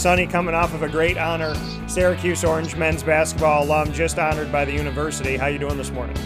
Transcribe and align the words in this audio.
Sonny 0.00 0.26
coming 0.26 0.54
off 0.54 0.72
of 0.72 0.82
a 0.82 0.88
great 0.88 1.18
honor. 1.18 1.54
Syracuse 1.86 2.42
Orange 2.42 2.74
men's 2.74 3.02
basketball 3.02 3.64
alum, 3.64 3.92
just 3.92 4.18
honored 4.18 4.50
by 4.50 4.64
the 4.64 4.72
university. 4.72 5.36
How 5.36 5.48
you 5.48 5.58
doing 5.58 5.76
this 5.76 5.90
morning? 5.90 6.16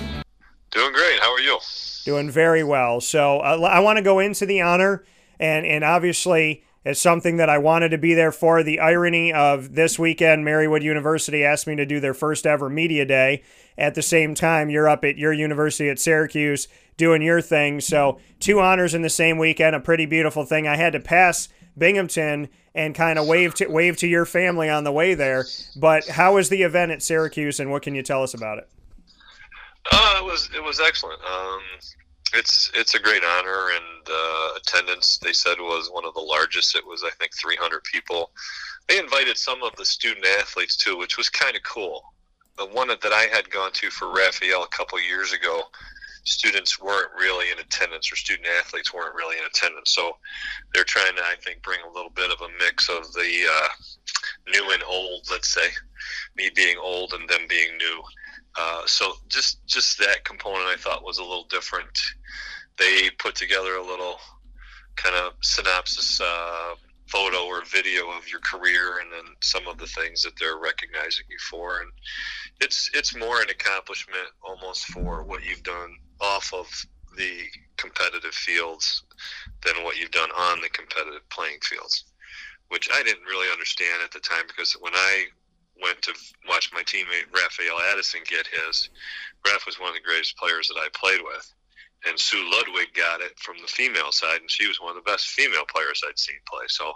Doing 0.70 0.92
great. 0.92 1.18
How 1.18 1.32
are 1.32 1.40
you? 1.40 1.58
Doing 2.04 2.30
very 2.30 2.62
well. 2.62 3.00
So 3.00 3.40
uh, 3.40 3.68
I 3.68 3.80
want 3.80 3.96
to 3.96 4.04
go 4.04 4.20
into 4.20 4.46
the 4.46 4.60
honor, 4.60 5.04
and 5.40 5.66
and 5.66 5.82
obviously 5.82 6.62
it's 6.84 7.00
something 7.00 7.38
that 7.38 7.50
I 7.50 7.58
wanted 7.58 7.88
to 7.88 7.98
be 7.98 8.14
there 8.14 8.30
for. 8.30 8.62
The 8.62 8.78
irony 8.78 9.32
of 9.32 9.74
this 9.74 9.98
weekend, 9.98 10.46
Marywood 10.46 10.82
University 10.82 11.42
asked 11.42 11.66
me 11.66 11.74
to 11.74 11.84
do 11.84 11.98
their 11.98 12.14
first 12.14 12.46
ever 12.46 12.70
media 12.70 13.04
day. 13.04 13.42
At 13.76 13.96
the 13.96 14.02
same 14.02 14.36
time, 14.36 14.70
you're 14.70 14.88
up 14.88 15.04
at 15.04 15.18
your 15.18 15.32
university 15.32 15.88
at 15.88 15.98
Syracuse 15.98 16.68
doing 16.96 17.22
your 17.22 17.40
thing. 17.40 17.80
So 17.80 18.20
two 18.38 18.60
honors 18.60 18.94
in 18.94 19.02
the 19.02 19.10
same 19.10 19.36
weekend, 19.36 19.74
a 19.74 19.80
pretty 19.80 20.06
beautiful 20.06 20.44
thing. 20.44 20.68
I 20.68 20.76
had 20.76 20.92
to 20.92 21.00
pass 21.00 21.48
Binghamton 21.76 22.48
and 22.74 22.94
kind 22.94 23.18
of 23.18 23.26
wave 23.26 23.54
to 23.54 23.66
wave 23.66 23.96
to 23.98 24.06
your 24.06 24.26
family 24.26 24.68
on 24.68 24.84
the 24.84 24.92
way 24.92 25.14
there. 25.14 25.44
But 25.76 26.06
how 26.06 26.34
was 26.34 26.48
the 26.48 26.62
event 26.62 26.92
at 26.92 27.02
Syracuse, 27.02 27.60
and 27.60 27.70
what 27.70 27.82
can 27.82 27.94
you 27.94 28.02
tell 28.02 28.22
us 28.22 28.34
about 28.34 28.58
it? 28.58 28.68
Uh, 29.92 30.16
it 30.18 30.24
was 30.24 30.50
it 30.54 30.62
was 30.62 30.80
excellent. 30.80 31.20
Um, 31.22 31.60
it's 32.32 32.70
it's 32.74 32.94
a 32.94 32.98
great 32.98 33.22
honor, 33.22 33.68
and 33.74 34.08
uh, 34.10 34.48
attendance 34.56 35.18
they 35.18 35.32
said 35.32 35.58
was 35.58 35.90
one 35.92 36.04
of 36.04 36.14
the 36.14 36.20
largest. 36.20 36.74
It 36.74 36.86
was 36.86 37.04
I 37.04 37.10
think 37.10 37.32
300 37.34 37.82
people. 37.84 38.30
They 38.88 38.98
invited 38.98 39.38
some 39.38 39.62
of 39.62 39.74
the 39.76 39.84
student 39.84 40.26
athletes 40.40 40.76
too, 40.76 40.98
which 40.98 41.16
was 41.16 41.28
kind 41.28 41.56
of 41.56 41.62
cool. 41.62 42.02
The 42.58 42.66
one 42.66 42.88
that 42.88 43.04
I 43.04 43.26
had 43.32 43.50
gone 43.50 43.72
to 43.72 43.90
for 43.90 44.12
Rafael 44.12 44.62
a 44.62 44.68
couple 44.68 45.00
years 45.00 45.32
ago 45.32 45.62
students 46.24 46.80
weren't 46.80 47.12
really 47.18 47.50
in 47.50 47.58
attendance 47.58 48.10
or 48.10 48.16
student 48.16 48.48
athletes 48.58 48.92
weren't 48.92 49.14
really 49.14 49.36
in 49.38 49.44
attendance. 49.44 49.92
So 49.92 50.16
they're 50.72 50.84
trying 50.84 51.14
to, 51.16 51.22
I 51.22 51.34
think, 51.42 51.62
bring 51.62 51.80
a 51.88 51.92
little 51.92 52.10
bit 52.10 52.30
of 52.30 52.40
a 52.40 52.64
mix 52.64 52.88
of 52.88 53.12
the 53.12 53.46
uh, 53.50 53.68
new 54.52 54.70
and 54.72 54.82
old, 54.84 55.26
let's 55.30 55.52
say, 55.52 55.68
me 56.36 56.50
being 56.54 56.76
old 56.78 57.12
and 57.12 57.28
them 57.28 57.46
being 57.48 57.76
new. 57.76 58.02
Uh, 58.56 58.86
so 58.86 59.14
just 59.28 59.66
just 59.66 59.98
that 59.98 60.24
component 60.24 60.66
I 60.66 60.76
thought 60.76 61.04
was 61.04 61.18
a 61.18 61.22
little 61.22 61.46
different. 61.50 61.98
They 62.78 63.10
put 63.18 63.34
together 63.34 63.74
a 63.74 63.84
little 63.84 64.18
kind 64.96 65.16
of 65.16 65.32
synopsis 65.42 66.20
uh, 66.20 66.74
photo 67.06 67.46
or 67.46 67.64
video 67.64 68.10
of 68.10 68.28
your 68.28 68.40
career 68.40 68.98
and 69.00 69.12
then 69.12 69.34
some 69.40 69.66
of 69.66 69.78
the 69.78 69.86
things 69.86 70.22
that 70.22 70.32
they're 70.38 70.58
recognizing 70.58 71.24
you 71.28 71.36
for 71.38 71.80
and 71.80 71.90
it's 72.60 72.90
it's 72.94 73.16
more 73.16 73.42
an 73.42 73.50
accomplishment 73.50 74.26
almost 74.42 74.86
for 74.86 75.22
what 75.22 75.44
you've 75.44 75.62
done 75.62 75.96
off 76.20 76.52
of 76.52 76.66
the 77.16 77.42
competitive 77.76 78.34
fields 78.34 79.02
than 79.64 79.84
what 79.84 79.96
you've 79.96 80.10
done 80.10 80.30
on 80.30 80.60
the 80.60 80.68
competitive 80.68 81.28
playing 81.30 81.58
fields 81.62 82.04
which 82.68 82.88
I 82.92 83.02
didn't 83.02 83.24
really 83.24 83.50
understand 83.52 84.02
at 84.02 84.10
the 84.10 84.20
time 84.20 84.44
because 84.48 84.72
when 84.80 84.94
I 84.94 85.24
went 85.82 86.00
to 86.02 86.14
watch 86.48 86.70
my 86.72 86.82
teammate 86.82 87.30
Rafael 87.34 87.78
Addison 87.92 88.20
get 88.28 88.46
his 88.46 88.88
Raph 89.46 89.66
was 89.66 89.78
one 89.78 89.90
of 89.90 89.94
the 89.94 90.00
greatest 90.00 90.36
players 90.36 90.68
that 90.68 90.80
I 90.80 90.88
played 90.94 91.20
with 91.22 91.52
and 92.06 92.18
Sue 92.18 92.50
Ludwig 92.50 92.92
got 92.94 93.20
it 93.20 93.38
from 93.38 93.56
the 93.60 93.66
female 93.66 94.12
side, 94.12 94.40
and 94.40 94.50
she 94.50 94.68
was 94.68 94.80
one 94.80 94.96
of 94.96 95.02
the 95.02 95.10
best 95.10 95.28
female 95.28 95.64
players 95.64 96.02
I'd 96.06 96.18
seen 96.18 96.36
play. 96.46 96.64
So 96.68 96.92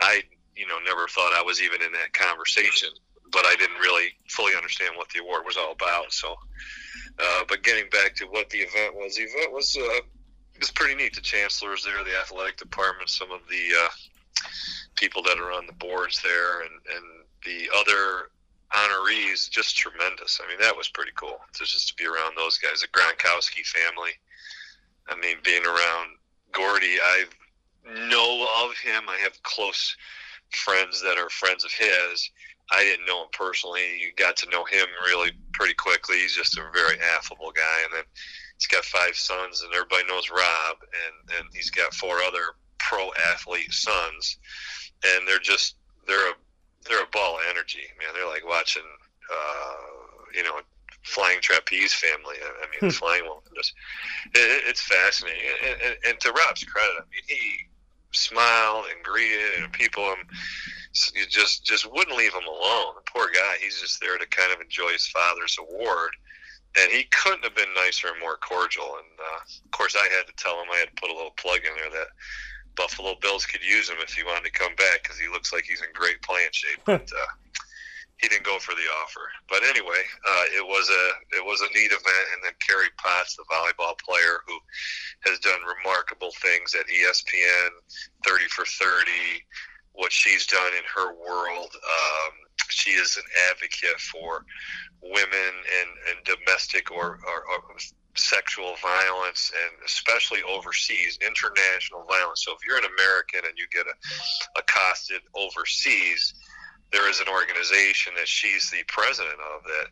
I, 0.00 0.22
you 0.54 0.66
know, 0.66 0.76
never 0.84 1.08
thought 1.08 1.32
I 1.34 1.42
was 1.42 1.62
even 1.62 1.82
in 1.82 1.92
that 1.92 2.12
conversation, 2.12 2.90
but 3.32 3.46
I 3.46 3.56
didn't 3.56 3.78
really 3.78 4.08
fully 4.28 4.54
understand 4.54 4.92
what 4.96 5.08
the 5.10 5.20
award 5.20 5.42
was 5.46 5.56
all 5.56 5.72
about. 5.72 6.12
So, 6.12 6.36
uh, 7.18 7.44
but 7.48 7.62
getting 7.62 7.88
back 7.90 8.14
to 8.16 8.26
what 8.26 8.50
the 8.50 8.58
event 8.58 8.94
was, 8.94 9.16
the 9.16 9.22
event 9.22 9.52
was 9.52 9.76
uh, 9.76 10.00
was 10.58 10.70
pretty 10.70 10.94
neat. 10.94 11.14
The 11.14 11.20
chancellors 11.20 11.84
there, 11.84 12.02
the 12.04 12.18
athletic 12.18 12.56
department, 12.56 13.10
some 13.10 13.30
of 13.30 13.40
the 13.48 13.84
uh, 13.84 13.88
people 14.94 15.22
that 15.22 15.38
are 15.38 15.52
on 15.52 15.66
the 15.66 15.72
boards 15.74 16.20
there, 16.22 16.62
and 16.62 16.72
and 16.94 17.04
the 17.44 17.68
other 17.78 18.30
honorees 18.72 19.48
just 19.48 19.76
tremendous. 19.76 20.40
I 20.42 20.48
mean, 20.48 20.60
that 20.60 20.76
was 20.76 20.88
pretty 20.88 21.12
cool 21.14 21.38
to 21.54 21.64
just 21.64 21.88
to 21.88 21.94
be 21.94 22.06
around 22.06 22.36
those 22.36 22.58
guys, 22.58 22.80
the 22.80 22.88
Gronkowski 22.88 23.64
family. 23.64 24.10
I 25.08 25.16
mean, 25.16 25.36
being 25.44 25.64
around 25.64 26.16
Gordy, 26.52 26.96
I 27.02 27.24
know 28.08 28.46
of 28.64 28.76
him. 28.78 29.04
I 29.08 29.16
have 29.22 29.40
close 29.42 29.96
friends 30.50 31.02
that 31.02 31.18
are 31.18 31.28
friends 31.30 31.64
of 31.64 31.72
his. 31.72 32.30
I 32.70 32.82
didn't 32.82 33.06
know 33.06 33.22
him 33.22 33.28
personally. 33.32 33.82
You 34.00 34.12
got 34.16 34.36
to 34.38 34.50
know 34.50 34.64
him 34.64 34.86
really 35.04 35.30
pretty 35.52 35.74
quickly. 35.74 36.16
He's 36.16 36.34
just 36.34 36.58
a 36.58 36.62
very 36.72 36.98
affable 37.00 37.52
guy, 37.52 37.82
and 37.84 37.92
then 37.94 38.04
he's 38.58 38.66
got 38.66 38.84
five 38.84 39.14
sons, 39.14 39.62
and 39.62 39.72
everybody 39.72 40.04
knows 40.08 40.30
Rob, 40.30 40.76
and 40.82 41.38
and 41.38 41.48
he's 41.54 41.70
got 41.70 41.94
four 41.94 42.18
other 42.22 42.56
pro 42.78 43.10
athlete 43.32 43.72
sons, 43.72 44.38
and 45.04 45.26
they're 45.28 45.38
just 45.38 45.76
they're 46.06 46.30
a 46.30 46.34
they're 46.88 47.02
a 47.02 47.08
ball 47.12 47.36
of 47.36 47.42
energy, 47.50 47.82
man. 47.98 48.14
They're 48.14 48.26
like 48.26 48.46
watching, 48.46 48.82
uh, 49.32 49.74
you 50.34 50.42
know, 50.42 50.60
flying 51.02 51.40
trapeze 51.40 51.92
family. 51.92 52.36
I 52.42 52.66
mean, 52.70 52.90
hmm. 52.90 52.96
flying 52.96 53.24
woman. 53.24 53.42
Just 53.54 53.74
it, 54.34 54.64
it's 54.66 54.82
fascinating. 54.82 55.42
And, 55.64 55.80
and, 55.82 55.96
and, 56.08 56.20
to 56.20 56.32
Rob's 56.32 56.64
credit, 56.64 56.94
I 56.98 57.04
mean, 57.10 57.22
he 57.26 57.68
smiled 58.16 58.86
and 58.94 59.04
greeted 59.04 59.62
and 59.62 59.72
people. 59.72 60.04
Um, 60.04 60.26
you 61.14 61.26
just 61.26 61.64
just 61.64 61.90
wouldn't 61.92 62.16
leave 62.16 62.32
him 62.32 62.46
alone. 62.48 62.94
The 62.96 63.10
poor 63.10 63.28
guy. 63.32 63.56
He's 63.62 63.80
just 63.80 64.00
there 64.00 64.18
to 64.18 64.26
kind 64.26 64.52
of 64.52 64.60
enjoy 64.60 64.90
his 64.92 65.06
father's 65.08 65.56
award. 65.60 66.10
And 66.78 66.90
he 66.92 67.04
couldn't 67.04 67.44
have 67.44 67.54
been 67.54 67.72
nicer 67.74 68.08
and 68.08 68.20
more 68.20 68.36
cordial. 68.36 68.96
And 68.96 69.12
uh, 69.18 69.40
of 69.64 69.70
course, 69.70 69.96
I 69.96 70.06
had 70.14 70.26
to 70.26 70.32
tell 70.36 70.60
him 70.60 70.68
I 70.72 70.76
had 70.76 70.88
to 70.94 71.00
put 71.00 71.10
a 71.10 71.14
little 71.14 71.32
plug 71.36 71.60
in 71.64 71.74
there 71.74 71.90
that 71.90 72.08
Buffalo 72.76 73.14
Bills 73.20 73.46
could 73.46 73.64
use 73.64 73.88
him 73.88 73.96
if 74.00 74.12
he 74.12 74.22
wanted 74.22 74.44
to 74.44 74.52
come 74.52 74.74
back 74.76 75.02
because 75.02 75.18
he 75.18 75.28
looks 75.28 75.52
like 75.52 75.64
he's 75.64 75.80
in 75.80 75.88
great 75.94 76.20
playing 76.22 76.50
shape. 76.52 76.80
But 76.84 77.08
uh, 77.10 77.32
he 78.18 78.28
didn't 78.28 78.44
go 78.44 78.58
for 78.58 78.74
the 78.74 78.88
offer. 79.02 79.20
But 79.48 79.62
anyway, 79.62 80.02
uh, 80.26 80.44
it 80.56 80.66
was 80.66 80.88
a 80.88 81.36
it 81.36 81.44
was 81.44 81.60
a 81.60 81.72
neat 81.74 81.92
event. 81.92 82.26
And 82.34 82.40
then 82.44 82.52
Keri 82.66 82.88
Potts, 82.96 83.36
the 83.36 83.44
volleyball 83.50 83.98
player 83.98 84.40
who 84.46 84.58
has 85.30 85.38
done 85.40 85.58
remarkable 85.78 86.30
things 86.42 86.74
at 86.74 86.86
ESPN, 86.86 87.68
thirty 88.26 88.46
for 88.46 88.64
thirty. 88.64 89.44
What 89.92 90.12
she's 90.12 90.46
done 90.46 90.72
in 90.76 90.84
her 90.94 91.14
world, 91.14 91.72
um, 91.72 92.32
she 92.68 92.90
is 92.90 93.16
an 93.16 93.22
advocate 93.50 93.98
for 93.98 94.44
women 95.02 95.52
and, 95.80 95.90
and 96.10 96.24
domestic 96.24 96.90
or, 96.90 97.18
or, 97.26 97.44
or 97.48 97.76
sexual 98.14 98.74
violence 98.82 99.52
and 99.54 99.72
especially 99.84 100.40
overseas 100.48 101.18
international 101.20 102.02
violence 102.08 102.44
so 102.44 102.52
if 102.52 102.58
you're 102.66 102.78
an 102.78 102.90
american 102.98 103.40
and 103.44 103.52
you 103.58 103.66
get 103.70 103.84
accosted 104.56 105.20
overseas 105.34 106.32
there 106.92 107.10
is 107.10 107.20
an 107.20 107.28
organization 107.28 108.12
that 108.16 108.28
she's 108.28 108.70
the 108.70 108.84
president 108.88 109.38
of 109.54 109.62
that 109.64 109.88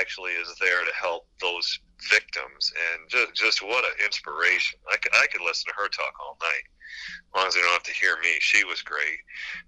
actually 0.00 0.32
is 0.32 0.54
there 0.60 0.84
to 0.84 0.94
help 0.98 1.26
those 1.40 1.78
victims 2.10 2.72
and 2.72 3.08
just, 3.10 3.34
just 3.34 3.62
what 3.62 3.84
an 3.84 4.04
inspiration 4.04 4.78
I 4.90 4.96
could, 4.96 5.12
I 5.14 5.26
could 5.28 5.42
listen 5.42 5.68
to 5.68 5.76
her 5.76 5.88
talk 5.88 6.14
all 6.18 6.38
night 6.40 6.64
as 6.64 7.32
long 7.36 7.46
as 7.46 7.54
they 7.54 7.60
don't 7.60 7.76
have 7.76 7.84
to 7.84 7.92
hear 7.92 8.16
me 8.22 8.40
she 8.40 8.64
was 8.64 8.80
great 8.82 9.20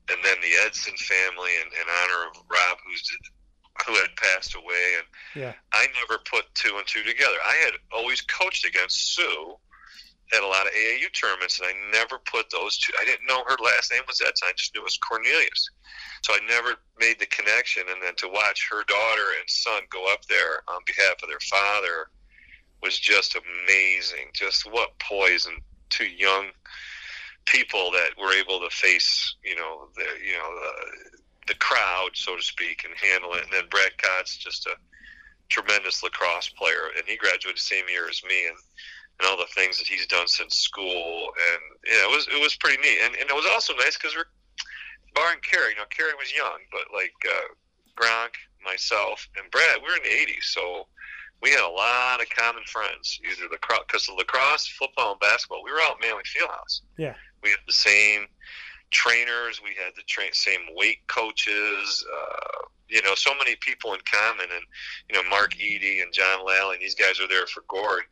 and 0.09 0.19
then 0.25 0.37
the 0.41 0.57
edson 0.65 0.97
family 0.97 1.53
in, 1.61 1.69
in 1.77 1.87
honor 1.87 2.33
of 2.33 2.41
rob 2.49 2.79
who's 2.89 3.05
who 3.87 3.95
had 3.95 4.15
passed 4.17 4.55
away, 4.55 4.99
and 4.99 5.07
yeah. 5.35 5.53
I 5.73 5.87
never 6.01 6.23
put 6.31 6.45
two 6.55 6.77
and 6.77 6.87
two 6.87 7.03
together. 7.03 7.37
I 7.45 7.55
had 7.65 7.75
always 7.93 8.21
coached 8.21 8.67
against 8.67 9.15
Sue 9.15 9.57
at 10.33 10.43
a 10.43 10.47
lot 10.47 10.67
of 10.67 10.73
AAU 10.73 11.13
tournaments, 11.13 11.59
and 11.61 11.69
I 11.69 11.99
never 11.99 12.19
put 12.19 12.51
those 12.51 12.79
two. 12.79 12.93
I 13.01 13.05
didn't 13.05 13.27
know 13.27 13.43
her 13.47 13.57
last 13.63 13.93
name 13.93 14.03
was 14.07 14.21
Edson. 14.21 14.49
I 14.49 14.53
just 14.57 14.75
knew 14.75 14.81
it 14.81 14.85
was 14.85 14.99
Cornelius. 14.99 15.71
So 16.23 16.35
I 16.35 16.39
never 16.49 16.77
made 16.99 17.19
the 17.19 17.27
connection. 17.27 17.85
And 17.91 18.03
then 18.03 18.15
to 18.17 18.29
watch 18.29 18.69
her 18.71 18.85
daughter 18.85 19.29
and 19.39 19.49
son 19.49 19.83
go 19.91 20.13
up 20.13 20.25
there 20.27 20.63
on 20.69 20.81
behalf 20.87 21.23
of 21.23 21.29
their 21.29 21.41
father 21.41 22.09
was 22.83 22.99
just 22.99 23.37
amazing. 23.37 24.31
Just 24.33 24.71
what 24.71 24.99
poise 24.99 25.47
and 25.47 25.59
two 25.91 26.07
young 26.07 26.47
people 27.45 27.91
that 27.91 28.11
were 28.21 28.33
able 28.33 28.61
to 28.61 28.71
face, 28.71 29.35
you 29.45 29.57
know, 29.57 29.89
the, 29.97 30.05
you 30.25 30.35
know, 30.35 30.59
uh, 30.65 31.19
the 31.49 31.55
crowd, 31.55 32.11
so 32.15 32.37
to 32.37 32.43
speak, 32.43 32.85
and 32.85 32.95
handle 32.97 33.35
it. 33.35 33.43
And 33.43 33.53
then 33.53 33.69
Brad 33.69 33.93
Kotz 33.99 34.39
just 34.39 34.67
a 34.67 34.77
tremendous 35.49 36.03
lacrosse 36.03 36.49
player, 36.51 36.91
and 36.97 37.05
he 37.07 37.17
graduated 37.17 37.57
the 37.57 37.61
same 37.61 37.85
year 37.91 38.09
as 38.09 38.23
me, 38.25 38.47
and, 38.47 38.57
and 39.19 39.29
all 39.29 39.37
the 39.37 39.51
things 39.55 39.79
that 39.79 39.87
he's 39.87 40.07
done 40.07 40.29
since 40.29 40.57
school, 40.57 41.29
and 41.37 41.61
yeah, 41.87 42.05
it 42.05 42.11
was 42.11 42.27
it 42.29 42.41
was 42.41 42.57
pretty 42.57 42.81
neat, 42.81 42.99
and, 43.03 43.15
and 43.17 43.29
it 43.29 43.35
was 43.35 43.47
also 43.53 43.75
nice 43.75 43.97
because 43.97 44.15
we're 44.17 44.25
barring 45.15 45.41
Keri. 45.43 45.71
You 45.71 45.77
know, 45.77 45.91
Keri 45.91 46.15
was 46.19 46.35
young, 46.35 46.59
but 46.71 46.83
like 46.95 47.15
uh, 47.29 47.55
Gronk, 47.97 48.35
myself, 48.65 49.29
and 49.37 49.51
Brad, 49.51 49.81
we 49.83 49.89
were 49.89 49.97
in 49.97 50.03
the 50.03 50.33
'80s, 50.33 50.45
so 50.45 50.87
we 51.43 51.51
had 51.51 51.61
a 51.61 51.69
lot 51.69 52.21
of 52.21 52.29
common 52.31 52.63
friends. 52.65 53.21
Either 53.25 53.49
the 53.49 53.59
because 53.87 54.09
of 54.09 54.17
lacrosse, 54.17 54.69
football, 54.69 55.13
and 55.13 55.21
basketball. 55.21 55.63
We 55.65 55.73
were 55.73 55.81
out 55.81 55.97
at 55.97 56.01
Manley 56.01 56.23
Fieldhouse. 56.25 56.83
Yeah, 56.97 57.15
we 57.43 57.51
had 57.51 57.59
the 57.67 57.73
same 57.73 58.27
trainers. 58.91 59.61
We 59.63 59.71
had 59.71 59.93
the 59.97 60.03
tra- 60.07 60.33
same 60.33 60.61
weight 60.75 61.07
coaches. 61.09 62.07
Uh, 62.13 62.67
you 62.89 63.03
know, 63.03 63.15
so 63.15 63.33
many 63.37 63.57
people 63.57 63.95
in 63.95 64.01
common, 64.11 64.47
and 64.55 64.65
you 65.09 65.21
know, 65.21 65.29
Mark 65.29 65.59
Eady 65.59 66.01
and 66.01 66.13
John 66.13 66.45
Lally, 66.47 66.77
and 66.77 66.83
these 66.83 66.95
guys 66.95 67.21
are 67.21 67.29
there 67.29 67.47
for 67.47 67.65
Gord. 67.69 68.03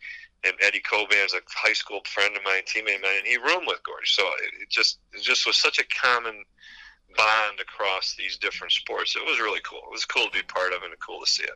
And 0.43 0.55
Eddie 0.63 0.81
Coban's 0.81 1.35
a 1.35 1.41
high 1.49 1.75
school 1.75 2.01
friend 2.07 2.35
of 2.35 2.43
mine, 2.45 2.63
teammate 2.63 2.97
of 2.97 3.03
mine, 3.03 3.19
and 3.19 3.27
he 3.27 3.37
roomed 3.37 3.67
with 3.67 3.83
Gord. 3.85 4.07
So 4.07 4.23
it 4.63 4.71
just 4.71 4.99
it 5.13 5.23
just 5.23 5.47
was 5.47 5.57
such 5.57 5.79
a 5.79 5.85
common 6.03 6.45
bond 7.17 7.61
across 7.61 8.15
these 8.17 8.39
different 8.39 8.73
sports. 8.73 9.17
It 9.17 9.27
was 9.27 9.39
really 9.39 9.61
cool. 9.65 9.81
It 9.87 9.93
was 9.93 10.05
cool 10.05 10.27
to 10.27 10.33
be 10.33 10.43
part 10.43 10.73
of, 10.73 10.83
and 10.83 10.93
cool 10.99 11.21
to 11.21 11.31
see 11.31 11.45
it. 11.45 11.51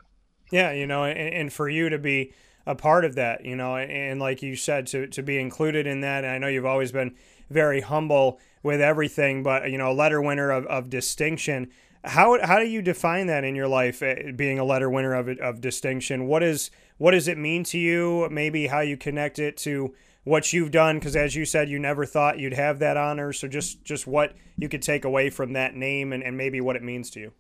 Yeah, 0.51 0.73
you 0.73 0.87
know, 0.87 1.05
and, 1.05 1.19
and 1.19 1.53
for 1.53 1.69
you 1.69 1.89
to 1.89 1.99
be 1.99 2.33
a 2.67 2.75
part 2.75 3.05
of 3.05 3.15
that, 3.17 3.45
you 3.45 3.57
know, 3.57 3.77
and 3.77 4.21
like 4.21 4.43
you 4.43 4.57
said, 4.57 4.87
to 4.89 5.07
to 5.09 5.23
be 5.23 5.39
included 5.39 5.87
in 5.87 6.01
that. 6.01 6.25
I 6.25 6.39
know 6.39 6.49
you've 6.49 6.67
always 6.67 6.93
been 6.93 7.15
very 7.51 7.81
humble 7.81 8.41
with 8.63 8.81
everything, 8.81 9.43
but 9.43 9.71
you 9.71 9.79
know, 9.79 9.91
a 9.91 9.93
letter 9.93 10.21
winner 10.21 10.51
of, 10.51 10.67
of 10.67 10.91
distinction. 10.91 11.71
How 12.05 12.45
how 12.45 12.59
do 12.59 12.67
you 12.67 12.83
define 12.83 13.27
that 13.29 13.45
in 13.45 13.55
your 13.55 13.69
life, 13.69 14.03
eh, 14.03 14.33
being 14.33 14.59
a 14.59 14.65
letter 14.65 14.91
winner 14.91 15.15
of 15.15 15.29
of 15.29 15.61
distinction? 15.61 16.27
What 16.27 16.43
is 16.43 16.71
what 16.99 17.13
does 17.13 17.29
it 17.29 17.39
mean 17.39 17.65
to 17.65 17.79
you? 17.79 18.29
Maybe 18.31 18.67
how 18.67 18.81
you 18.81 18.97
connect 18.97 19.39
it 19.39 19.57
to 19.59 19.95
what 20.25 20.53
you've 20.53 20.71
done, 20.71 20.99
because 20.99 21.17
as 21.17 21.37
you 21.37 21.45
said, 21.45 21.69
you 21.69 21.79
never 21.79 22.05
thought 22.05 22.39
you'd 22.39 22.55
have 22.55 22.79
that 22.81 22.97
honor. 22.97 23.33
So 23.33 23.47
just 23.47 23.85
just 23.85 24.07
what 24.07 24.35
you 24.57 24.69
could 24.69 24.83
take 24.83 25.05
away 25.05 25.31
from 25.31 25.53
that 25.53 25.75
name, 25.75 26.13
and, 26.13 26.23
and 26.23 26.37
maybe 26.37 26.61
what 26.61 26.77
it 26.77 26.83
means 26.83 27.11
to 27.11 27.21
you. 27.21 27.33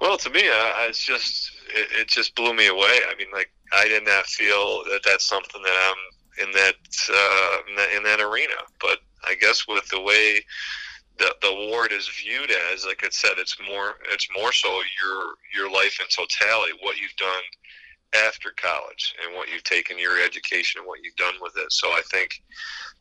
Well, 0.00 0.16
to 0.16 0.30
me, 0.30 0.48
uh, 0.48 0.88
it's 0.88 1.04
just 1.04 1.52
it, 1.74 1.88
it 2.00 2.08
just 2.08 2.34
blew 2.34 2.54
me 2.54 2.66
away. 2.66 2.98
I 3.08 3.14
mean, 3.16 3.28
like 3.32 3.52
I 3.72 3.86
did 3.86 4.04
not 4.04 4.26
feel 4.26 4.82
that 4.84 5.00
that's 5.04 5.24
something 5.24 5.62
that 5.62 5.90
I'm 5.90 6.46
in 6.46 6.52
that, 6.52 6.74
uh, 7.10 7.56
in 7.68 7.76
that 7.76 7.96
in 7.96 8.02
that 8.04 8.20
arena. 8.20 8.54
But 8.80 8.98
I 9.24 9.34
guess 9.34 9.68
with 9.68 9.86
the 9.88 10.00
way 10.00 10.40
the, 11.18 11.34
the 11.42 11.48
award 11.48 11.92
is 11.92 12.08
viewed 12.08 12.50
as, 12.72 12.86
like 12.86 13.04
I 13.04 13.10
said, 13.10 13.32
it's 13.38 13.56
more 13.68 13.96
it's 14.10 14.28
more 14.36 14.52
so 14.52 14.68
your 15.02 15.34
your 15.54 15.70
life 15.70 16.00
in 16.00 16.06
totality, 16.08 16.72
what 16.80 16.96
you've 16.96 17.16
done 17.16 17.42
after 18.14 18.52
college 18.56 19.14
and 19.24 19.34
what 19.34 19.48
you've 19.50 19.64
taken 19.64 19.98
your 19.98 20.20
education 20.22 20.80
and 20.80 20.86
what 20.86 21.00
you've 21.02 21.16
done 21.16 21.34
with 21.40 21.54
it. 21.56 21.72
So 21.72 21.88
I 21.88 22.02
think 22.10 22.42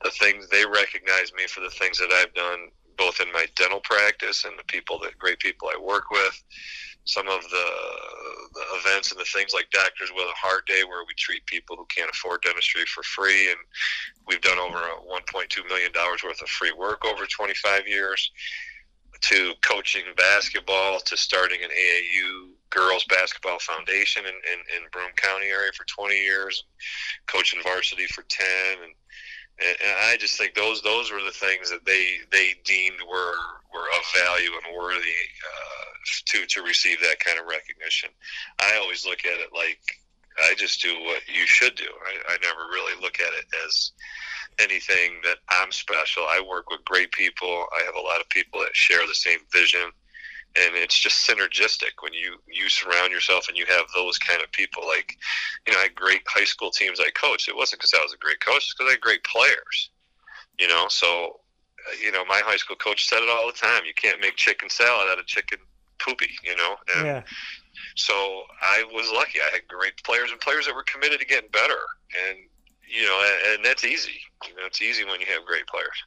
the 0.03 0.11
things 0.11 0.47
they 0.49 0.65
recognize 0.65 1.33
me 1.33 1.47
for 1.47 1.61
the 1.61 1.69
things 1.69 1.97
that 1.97 2.11
I've 2.11 2.33
done 2.33 2.69
both 2.97 3.19
in 3.19 3.31
my 3.31 3.47
dental 3.55 3.81
practice 3.81 4.45
and 4.45 4.53
the 4.57 4.63
people 4.65 4.99
that 4.99 5.17
great 5.17 5.39
people 5.39 5.69
I 5.69 5.79
work 5.81 6.11
with 6.11 6.43
some 7.05 7.27
of 7.27 7.41
the, 7.41 7.67
the 8.53 8.65
events 8.79 9.11
and 9.11 9.19
the 9.19 9.25
things 9.25 9.53
like 9.53 9.69
Doctors 9.71 10.11
with 10.15 10.25
a 10.25 10.37
Heart 10.37 10.67
Day, 10.67 10.83
where 10.83 11.03
we 11.07 11.13
treat 11.17 11.45
people 11.45 11.75
who 11.75 11.85
can't 11.85 12.11
afford 12.11 12.41
dentistry 12.43 12.83
for 12.85 13.03
free, 13.03 13.49
and 13.49 13.57
we've 14.27 14.41
done 14.41 14.59
over 14.59 14.77
1.2 14.77 15.67
million 15.67 15.91
dollars 15.91 16.23
worth 16.23 16.41
of 16.41 16.49
free 16.49 16.73
work 16.77 17.03
over 17.05 17.25
25 17.25 17.87
years. 17.87 18.31
To 19.29 19.53
coaching 19.61 20.01
basketball, 20.17 20.99
to 20.99 21.15
starting 21.15 21.59
an 21.63 21.69
AAU 21.69 22.53
girls 22.71 23.05
basketball 23.05 23.59
foundation 23.59 24.23
in, 24.25 24.33
in, 24.33 24.59
in 24.75 24.89
Broome 24.91 25.13
County 25.15 25.47
area 25.47 25.71
for 25.77 25.85
20 25.85 26.15
years, 26.15 26.63
coaching 27.27 27.61
varsity 27.63 28.07
for 28.07 28.23
10, 28.23 28.45
and 28.83 28.93
and, 29.61 29.77
I 30.09 30.17
just 30.17 30.37
think 30.37 30.55
those 30.55 30.81
those 30.81 31.11
were 31.11 31.21
the 31.21 31.31
things 31.31 31.69
that 31.69 31.85
they 31.85 32.17
they 32.31 32.55
deemed 32.63 32.97
were 33.07 33.35
were 33.73 33.87
of 33.97 34.25
value 34.25 34.49
and 34.49 34.75
worthy 34.75 34.97
uh, 34.97 35.91
to 36.25 36.45
to 36.47 36.63
receive 36.63 36.99
that 37.01 37.19
kind 37.19 37.39
of 37.39 37.45
recognition. 37.45 38.09
I 38.59 38.77
always 38.81 39.05
look 39.05 39.19
at 39.25 39.39
it 39.39 39.49
like 39.53 39.79
I 40.43 40.55
just 40.55 40.81
do 40.81 40.99
what 41.01 41.21
you 41.27 41.45
should 41.45 41.75
do. 41.75 41.85
I, 41.85 42.33
I 42.33 42.37
never 42.41 42.71
really 42.71 42.99
look 43.01 43.19
at 43.19 43.33
it 43.33 43.45
as 43.67 43.91
anything 44.59 45.19
that 45.23 45.37
I'm 45.49 45.71
special. 45.71 46.23
I 46.23 46.41
work 46.47 46.69
with 46.69 46.83
great 46.85 47.11
people. 47.11 47.65
I 47.77 47.83
have 47.85 47.95
a 47.95 48.01
lot 48.01 48.21
of 48.21 48.29
people 48.29 48.61
that 48.61 48.75
share 48.75 49.05
the 49.05 49.15
same 49.15 49.39
vision 49.51 49.91
and 50.55 50.75
it's 50.75 50.97
just 50.99 51.27
synergistic 51.27 51.91
when 52.01 52.13
you 52.13 52.37
you 52.47 52.67
surround 52.69 53.11
yourself 53.11 53.47
and 53.47 53.57
you 53.57 53.65
have 53.67 53.85
those 53.95 54.17
kind 54.17 54.41
of 54.41 54.51
people. 54.51 54.83
Like 54.85 55.17
you 55.65 55.73
know 55.73 55.79
i 55.79 55.83
had 55.83 55.95
great 55.95 56.21
high 56.27 56.43
school 56.43 56.71
teams 56.71 56.99
i 56.99 57.09
coached. 57.11 57.47
It 57.47 57.55
wasn't 57.55 57.81
because 57.81 57.93
i 57.93 58.03
was 58.03 58.13
a 58.13 58.17
great 58.17 58.39
coach 58.39 58.57
it's 58.57 58.73
because 58.73 58.89
i 58.89 58.91
had 58.91 59.01
great 59.01 59.23
players 59.23 59.89
you 60.59 60.67
know? 60.67 60.85
So 60.89 61.39
uh, 61.87 61.95
you 62.03 62.11
know 62.11 62.25
my 62.25 62.41
high 62.43 62.57
school 62.57 62.75
coach 62.75 63.07
said 63.07 63.23
it 63.23 63.29
all 63.29 63.47
the 63.47 63.53
time 63.53 63.83
you 63.85 63.93
can't 63.93 64.21
make 64.21 64.35
chicken 64.35 64.69
salad 64.69 65.07
out 65.09 65.19
of 65.19 65.25
chicken 65.25 65.59
poopy 65.99 66.29
you 66.43 66.55
know? 66.55 66.75
And 66.95 67.05
yeah. 67.05 67.23
so 67.95 68.43
i 68.61 68.83
was 68.93 69.11
lucky. 69.11 69.39
I 69.39 69.51
had 69.53 69.67
great 69.67 70.01
players 70.03 70.31
and 70.31 70.39
players 70.39 70.65
that 70.65 70.75
were 70.75 70.83
committed 70.83 71.19
to 71.19 71.25
getting 71.25 71.49
better. 71.51 71.81
And 72.27 72.39
you 72.87 73.03
know 73.03 73.23
and, 73.23 73.55
and 73.55 73.65
that's 73.65 73.85
easy. 73.85 74.19
You 74.47 74.55
know 74.55 74.65
it's 74.65 74.81
easy 74.81 75.05
when 75.05 75.19
you 75.19 75.27
have 75.27 75.45
great 75.45 75.67
players 75.67 76.03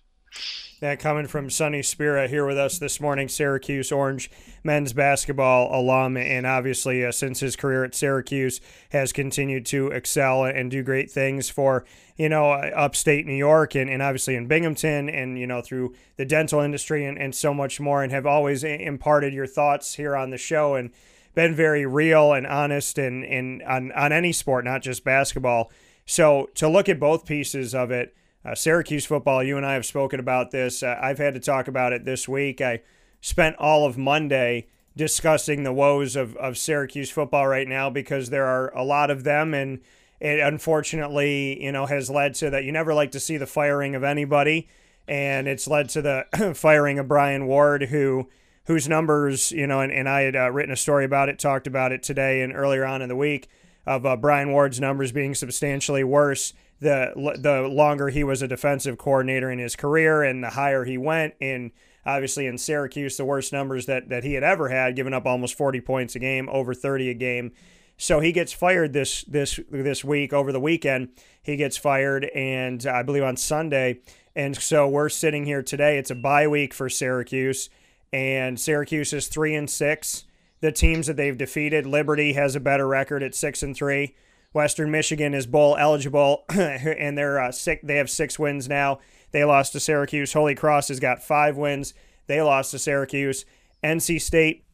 that 0.80 0.98
coming 0.98 1.26
from 1.26 1.48
Sonny 1.48 1.82
Spera 1.82 2.28
here 2.28 2.46
with 2.46 2.58
us 2.58 2.78
this 2.78 3.00
morning, 3.00 3.28
Syracuse 3.28 3.90
Orange 3.90 4.30
men's 4.62 4.92
basketball 4.92 5.68
alum, 5.78 6.16
and 6.16 6.46
obviously 6.46 7.04
uh, 7.04 7.12
since 7.12 7.40
his 7.40 7.56
career 7.56 7.84
at 7.84 7.94
Syracuse 7.94 8.60
has 8.90 9.12
continued 9.12 9.64
to 9.66 9.88
excel 9.88 10.44
and 10.44 10.70
do 10.70 10.82
great 10.82 11.10
things 11.10 11.48
for 11.48 11.84
you 12.16 12.28
know 12.28 12.52
uh, 12.52 12.70
upstate 12.74 13.24
New 13.24 13.34
York 13.34 13.74
and, 13.74 13.88
and 13.88 14.02
obviously 14.02 14.34
in 14.34 14.46
Binghamton 14.46 15.08
and 15.08 15.38
you 15.38 15.46
know 15.46 15.62
through 15.62 15.94
the 16.16 16.26
dental 16.26 16.60
industry 16.60 17.06
and, 17.06 17.18
and 17.18 17.34
so 17.34 17.54
much 17.54 17.80
more, 17.80 18.02
and 18.02 18.12
have 18.12 18.26
always 18.26 18.62
imparted 18.62 19.32
your 19.32 19.46
thoughts 19.46 19.94
here 19.94 20.14
on 20.14 20.30
the 20.30 20.38
show 20.38 20.74
and 20.74 20.90
been 21.34 21.54
very 21.54 21.84
real 21.84 22.32
and 22.32 22.46
honest 22.46 22.98
and, 22.98 23.24
and 23.24 23.62
on, 23.62 23.90
on 23.92 24.12
any 24.12 24.32
sport, 24.32 24.64
not 24.64 24.82
just 24.82 25.04
basketball. 25.04 25.70
So 26.06 26.50
to 26.56 26.68
look 26.68 26.88
at 26.88 27.00
both 27.00 27.26
pieces 27.26 27.74
of 27.74 27.90
it 27.90 28.14
uh, 28.44 28.54
Syracuse 28.54 29.06
football, 29.06 29.42
you 29.42 29.56
and 29.56 29.64
I 29.64 29.74
have 29.74 29.86
spoken 29.86 30.20
about 30.20 30.50
this. 30.50 30.82
Uh, 30.82 30.98
I've 31.00 31.18
had 31.18 31.34
to 31.34 31.40
talk 31.40 31.66
about 31.68 31.92
it 31.92 32.04
this 32.04 32.28
week. 32.28 32.60
I 32.60 32.82
spent 33.20 33.56
all 33.56 33.86
of 33.86 33.96
Monday 33.96 34.66
discussing 34.96 35.62
the 35.62 35.72
woes 35.72 36.14
of, 36.14 36.36
of 36.36 36.58
Syracuse 36.58 37.10
football 37.10 37.46
right 37.46 37.66
now 37.66 37.90
because 37.90 38.30
there 38.30 38.46
are 38.46 38.72
a 38.76 38.84
lot 38.84 39.10
of 39.10 39.24
them, 39.24 39.54
and 39.54 39.80
it 40.20 40.40
unfortunately, 40.40 41.62
you 41.62 41.72
know, 41.72 41.86
has 41.86 42.10
led 42.10 42.34
to 42.34 42.50
that 42.50 42.64
you 42.64 42.72
never 42.72 42.92
like 42.92 43.12
to 43.12 43.20
see 43.20 43.36
the 43.36 43.46
firing 43.46 43.94
of 43.94 44.04
anybody, 44.04 44.68
and 45.08 45.48
it's 45.48 45.66
led 45.66 45.88
to 45.90 46.02
the 46.02 46.52
firing 46.54 46.98
of 46.98 47.08
Brian 47.08 47.46
Ward, 47.46 47.84
who 47.84 48.28
whose 48.66 48.88
numbers, 48.88 49.52
you 49.52 49.66
know, 49.66 49.80
and, 49.80 49.92
and 49.92 50.08
I 50.08 50.22
had 50.22 50.36
uh, 50.36 50.50
written 50.50 50.72
a 50.72 50.76
story 50.76 51.04
about 51.04 51.28
it, 51.28 51.38
talked 51.38 51.66
about 51.66 51.92
it 51.92 52.02
today 52.02 52.40
and 52.40 52.54
earlier 52.54 52.86
on 52.86 53.02
in 53.02 53.10
the 53.10 53.16
week 53.16 53.48
of 53.86 54.06
uh, 54.06 54.16
Brian 54.16 54.52
Ward's 54.52 54.80
numbers 54.80 55.12
being 55.12 55.34
substantially 55.34 56.04
worse 56.04 56.52
the 56.80 57.12
the 57.38 57.62
longer 57.62 58.08
he 58.08 58.24
was 58.24 58.42
a 58.42 58.48
defensive 58.48 58.98
coordinator 58.98 59.50
in 59.50 59.58
his 59.58 59.76
career 59.76 60.22
and 60.22 60.42
the 60.42 60.50
higher 60.50 60.84
he 60.84 60.98
went 60.98 61.34
in 61.40 61.72
obviously 62.04 62.46
in 62.46 62.58
Syracuse 62.58 63.16
the 63.16 63.24
worst 63.24 63.52
numbers 63.52 63.86
that 63.86 64.08
that 64.08 64.24
he 64.24 64.34
had 64.34 64.42
ever 64.42 64.68
had 64.68 64.96
giving 64.96 65.14
up 65.14 65.26
almost 65.26 65.56
40 65.56 65.80
points 65.80 66.14
a 66.14 66.18
game 66.18 66.48
over 66.50 66.74
30 66.74 67.10
a 67.10 67.14
game. 67.14 67.52
So 67.96 68.20
he 68.20 68.32
gets 68.32 68.52
fired 68.52 68.92
this 68.92 69.22
this 69.22 69.60
this 69.70 70.04
week 70.04 70.32
over 70.32 70.52
the 70.52 70.60
weekend. 70.60 71.10
He 71.42 71.56
gets 71.56 71.76
fired 71.76 72.24
and 72.34 72.84
I 72.86 73.02
believe 73.02 73.22
on 73.22 73.36
Sunday. 73.36 74.00
And 74.36 74.56
so 74.56 74.88
we're 74.88 75.08
sitting 75.08 75.44
here 75.44 75.62
today. 75.62 75.96
It's 75.96 76.10
a 76.10 76.16
bye 76.16 76.48
week 76.48 76.74
for 76.74 76.88
Syracuse 76.88 77.70
and 78.12 78.58
Syracuse 78.58 79.12
is 79.12 79.28
3 79.28 79.54
and 79.54 79.70
6 79.70 80.24
the 80.64 80.72
teams 80.72 81.08
that 81.08 81.18
they've 81.18 81.36
defeated 81.36 81.84
Liberty 81.84 82.32
has 82.32 82.56
a 82.56 82.60
better 82.60 82.88
record 82.88 83.22
at 83.22 83.34
6 83.34 83.62
and 83.62 83.76
3 83.76 84.14
Western 84.54 84.90
Michigan 84.90 85.34
is 85.34 85.46
bowl 85.46 85.76
eligible, 85.76 86.44
and 86.48 87.18
they're 87.18 87.38
uh, 87.38 87.52
six, 87.52 87.82
They 87.84 87.96
have 87.96 88.08
six 88.08 88.38
wins 88.38 88.66
now. 88.66 89.00
They 89.32 89.44
lost 89.44 89.72
to 89.72 89.80
Syracuse. 89.80 90.32
Holy 90.32 90.54
Cross 90.54 90.88
has 90.88 91.00
got 91.00 91.22
five 91.22 91.56
wins. 91.56 91.92
They 92.28 92.40
lost 92.40 92.70
to 92.70 92.78
Syracuse. 92.78 93.44
NC 93.82 94.22
State, 94.22 94.64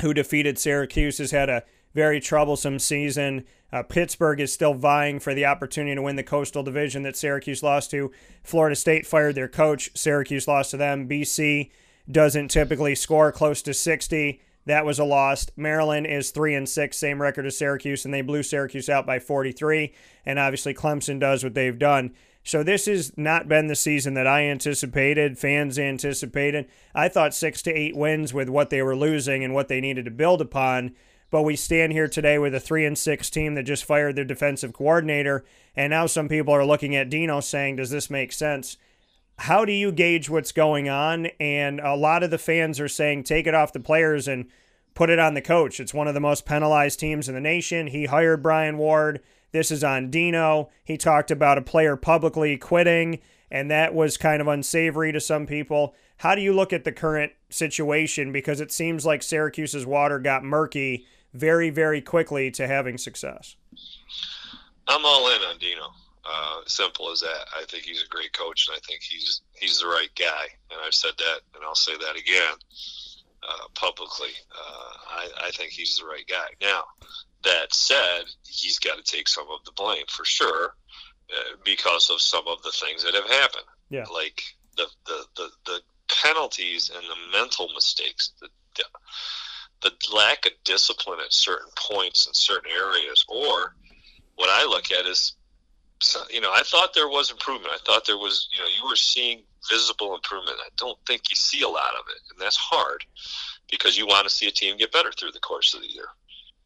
who 0.00 0.14
defeated 0.14 0.58
Syracuse, 0.58 1.18
has 1.18 1.30
had 1.30 1.48
a 1.50 1.62
very 1.94 2.18
troublesome 2.18 2.78
season. 2.78 3.44
Uh, 3.72 3.82
Pittsburgh 3.82 4.40
is 4.40 4.52
still 4.52 4.74
vying 4.74 5.20
for 5.20 5.34
the 5.34 5.44
opportunity 5.44 5.94
to 5.94 6.02
win 6.02 6.16
the 6.16 6.24
Coastal 6.24 6.62
Division 6.62 7.02
that 7.02 7.16
Syracuse 7.16 7.62
lost 7.62 7.90
to. 7.90 8.10
Florida 8.42 8.74
State 8.74 9.06
fired 9.06 9.34
their 9.34 9.48
coach. 9.48 9.90
Syracuse 9.94 10.48
lost 10.48 10.70
to 10.70 10.76
them. 10.78 11.06
BC 11.06 11.70
doesn't 12.10 12.48
typically 12.48 12.94
score 12.94 13.30
close 13.30 13.60
to 13.62 13.74
60. 13.74 14.40
That 14.66 14.84
was 14.84 14.98
a 14.98 15.04
loss. 15.04 15.46
Maryland 15.56 16.06
is 16.06 16.30
three 16.30 16.54
and 16.54 16.68
six, 16.68 16.96
same 16.96 17.20
record 17.20 17.46
as 17.46 17.56
Syracuse, 17.56 18.04
and 18.04 18.12
they 18.12 18.20
blew 18.20 18.42
Syracuse 18.42 18.88
out 18.88 19.06
by 19.06 19.18
43. 19.18 19.92
And 20.26 20.38
obviously, 20.38 20.74
Clemson 20.74 21.18
does 21.18 21.42
what 21.42 21.54
they've 21.54 21.78
done. 21.78 22.12
So 22.42 22.62
this 22.62 22.86
has 22.86 23.16
not 23.18 23.48
been 23.48 23.66
the 23.66 23.76
season 23.76 24.14
that 24.14 24.26
I 24.26 24.44
anticipated, 24.44 25.38
fans 25.38 25.78
anticipated. 25.78 26.68
I 26.94 27.08
thought 27.08 27.34
six 27.34 27.62
to 27.62 27.72
eight 27.72 27.96
wins 27.96 28.32
with 28.32 28.48
what 28.48 28.70
they 28.70 28.82
were 28.82 28.96
losing 28.96 29.44
and 29.44 29.54
what 29.54 29.68
they 29.68 29.80
needed 29.80 30.06
to 30.06 30.10
build 30.10 30.40
upon. 30.40 30.94
But 31.30 31.42
we 31.42 31.54
stand 31.54 31.92
here 31.92 32.08
today 32.08 32.38
with 32.38 32.54
a 32.54 32.60
three 32.60 32.84
and 32.84 32.98
six 32.98 33.30
team 33.30 33.54
that 33.54 33.62
just 33.62 33.84
fired 33.84 34.16
their 34.16 34.24
defensive 34.24 34.72
coordinator, 34.72 35.44
and 35.76 35.90
now 35.90 36.06
some 36.06 36.28
people 36.28 36.52
are 36.52 36.64
looking 36.64 36.96
at 36.96 37.08
Dino 37.08 37.40
saying, 37.40 37.76
"Does 37.76 37.90
this 37.90 38.10
make 38.10 38.32
sense?" 38.32 38.76
How 39.40 39.64
do 39.64 39.72
you 39.72 39.90
gauge 39.90 40.28
what's 40.28 40.52
going 40.52 40.88
on? 40.88 41.26
And 41.40 41.80
a 41.80 41.94
lot 41.94 42.22
of 42.22 42.30
the 42.30 42.38
fans 42.38 42.78
are 42.78 42.88
saying, 42.88 43.24
"Take 43.24 43.46
it 43.46 43.54
off 43.54 43.72
the 43.72 43.80
players 43.80 44.28
and 44.28 44.46
put 44.94 45.08
it 45.08 45.18
on 45.18 45.32
the 45.32 45.40
coach. 45.40 45.80
It's 45.80 45.94
one 45.94 46.08
of 46.08 46.14
the 46.14 46.20
most 46.20 46.44
penalized 46.44 47.00
teams 47.00 47.28
in 47.28 47.34
the 47.34 47.40
nation. 47.40 47.86
He 47.86 48.04
hired 48.04 48.42
Brian 48.42 48.76
Ward. 48.76 49.20
This 49.52 49.70
is 49.70 49.82
on 49.82 50.10
Dino. 50.10 50.68
He 50.84 50.98
talked 50.98 51.30
about 51.30 51.56
a 51.56 51.62
player 51.62 51.96
publicly 51.96 52.58
quitting, 52.58 53.18
and 53.50 53.70
that 53.70 53.94
was 53.94 54.18
kind 54.18 54.42
of 54.42 54.48
unsavory 54.48 55.10
to 55.12 55.20
some 55.20 55.46
people. 55.46 55.94
How 56.18 56.34
do 56.34 56.42
you 56.42 56.52
look 56.52 56.72
at 56.72 56.84
the 56.84 56.92
current 56.92 57.32
situation? 57.48 58.32
Because 58.32 58.60
it 58.60 58.70
seems 58.70 59.06
like 59.06 59.22
Syracuse's 59.22 59.86
water 59.86 60.18
got 60.18 60.44
murky 60.44 61.06
very, 61.32 61.70
very 61.70 62.02
quickly 62.02 62.50
to 62.50 62.66
having 62.66 62.98
success. 62.98 63.56
I'm 64.86 65.04
all 65.04 65.28
in 65.28 65.40
on 65.42 65.56
Dino. 65.58 65.92
Uh, 66.22 66.60
simple 66.66 67.10
as 67.10 67.20
that. 67.20 67.46
I 67.56 67.64
think 67.64 67.84
he's 67.84 68.02
a 68.02 68.08
great 68.08 68.32
coach, 68.34 68.68
and 68.68 68.76
I 68.76 68.80
think 68.86 69.00
he's 69.00 69.40
he's 69.54 69.80
the 69.80 69.86
right 69.86 70.10
guy. 70.18 70.48
And 70.70 70.78
I've 70.84 70.94
said 70.94 71.12
that, 71.16 71.40
and 71.54 71.64
I'll 71.64 71.74
say 71.74 71.96
that 71.96 72.14
again 72.14 72.56
uh, 73.42 73.66
publicly. 73.74 74.28
Uh, 74.54 74.92
I, 75.08 75.46
I 75.46 75.50
think 75.52 75.72
he's 75.72 75.96
the 75.96 76.04
right 76.04 76.26
guy. 76.28 76.48
Now, 76.60 76.84
that 77.42 77.74
said, 77.74 78.24
he's 78.44 78.78
got 78.78 79.02
to 79.02 79.02
take 79.02 79.28
some 79.28 79.46
of 79.50 79.64
the 79.64 79.72
blame 79.72 80.04
for 80.08 80.26
sure 80.26 80.74
uh, 81.32 81.56
because 81.64 82.10
of 82.10 82.20
some 82.20 82.46
of 82.46 82.62
the 82.62 82.72
things 82.72 83.02
that 83.02 83.14
have 83.14 83.30
happened. 83.30 83.64
Yeah. 83.88 84.04
Like 84.12 84.42
the, 84.76 84.86
the, 85.06 85.24
the, 85.36 85.48
the 85.64 85.80
penalties 86.08 86.90
and 86.94 87.02
the 87.02 87.38
mental 87.38 87.70
mistakes, 87.74 88.32
the, 88.40 88.48
the, 88.76 88.84
the 89.88 90.14
lack 90.14 90.44
of 90.44 90.52
discipline 90.64 91.20
at 91.24 91.32
certain 91.32 91.72
points 91.76 92.26
in 92.26 92.34
certain 92.34 92.70
areas, 92.70 93.24
or 93.26 93.74
what 94.34 94.50
I 94.50 94.66
look 94.66 94.92
at 94.92 95.06
is, 95.06 95.34
you 96.30 96.40
know, 96.40 96.50
I 96.52 96.62
thought 96.64 96.94
there 96.94 97.08
was 97.08 97.30
improvement. 97.30 97.74
I 97.74 97.78
thought 97.84 98.06
there 98.06 98.18
was, 98.18 98.48
you 98.52 98.60
know, 98.60 98.68
you 98.76 98.88
were 98.88 98.96
seeing 98.96 99.42
visible 99.68 100.14
improvement. 100.14 100.58
I 100.64 100.68
don't 100.76 100.98
think 101.06 101.28
you 101.28 101.36
see 101.36 101.62
a 101.62 101.68
lot 101.68 101.94
of 101.98 102.04
it, 102.08 102.22
and 102.30 102.40
that's 102.40 102.56
hard 102.56 103.04
because 103.70 103.98
you 103.98 104.06
want 104.06 104.26
to 104.26 104.34
see 104.34 104.48
a 104.48 104.50
team 104.50 104.76
get 104.76 104.92
better 104.92 105.12
through 105.12 105.32
the 105.32 105.40
course 105.40 105.74
of 105.74 105.82
the 105.82 105.90
year, 105.90 106.06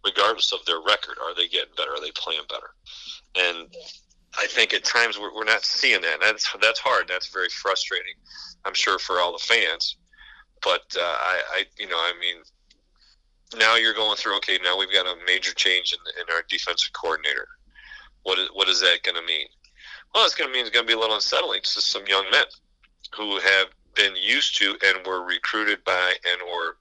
regardless 0.04 0.52
of 0.52 0.64
their 0.66 0.80
record. 0.80 1.18
Are 1.22 1.34
they 1.34 1.48
getting 1.48 1.74
better? 1.76 1.92
Are 1.92 2.00
they 2.00 2.12
playing 2.12 2.42
better? 2.48 2.70
And 3.36 3.68
I 4.38 4.46
think 4.46 4.72
at 4.74 4.84
times 4.84 5.18
we're, 5.18 5.34
we're 5.34 5.44
not 5.44 5.64
seeing 5.64 6.00
that. 6.02 6.18
That's 6.20 6.50
that's 6.60 6.80
hard. 6.80 7.08
That's 7.08 7.28
very 7.28 7.48
frustrating. 7.48 8.14
I'm 8.64 8.74
sure 8.74 8.98
for 8.98 9.20
all 9.20 9.32
the 9.32 9.44
fans, 9.44 9.96
but 10.62 10.82
uh, 10.96 11.02
I, 11.02 11.42
I, 11.52 11.64
you 11.78 11.88
know, 11.88 11.98
I 11.98 12.12
mean, 12.20 12.42
now 13.58 13.76
you're 13.76 13.94
going 13.94 14.16
through. 14.16 14.36
Okay, 14.36 14.58
now 14.62 14.78
we've 14.78 14.92
got 14.92 15.06
a 15.06 15.16
major 15.26 15.52
change 15.54 15.92
in, 15.92 16.22
in 16.22 16.34
our 16.34 16.42
defensive 16.48 16.92
coordinator. 16.92 17.46
What 18.24 18.38
is 18.38 18.48
what 18.52 18.68
is 18.68 18.80
that 18.80 19.02
going 19.02 19.16
to 19.16 19.22
mean? 19.22 19.46
Well, 20.14 20.24
it's 20.24 20.34
going 20.34 20.48
to 20.48 20.54
mean 20.54 20.66
it's 20.66 20.74
going 20.74 20.86
to 20.86 20.90
be 20.90 20.96
a 20.96 20.98
little 20.98 21.14
unsettling 21.14 21.62
to 21.62 21.80
some 21.80 22.06
young 22.06 22.24
men 22.30 22.44
who 23.16 23.38
have 23.38 23.68
been 23.94 24.14
used 24.16 24.56
to 24.58 24.76
and 24.84 25.06
were 25.06 25.24
recruited 25.24 25.82
by 25.84 26.14
and 26.28 26.42
or 26.42 26.76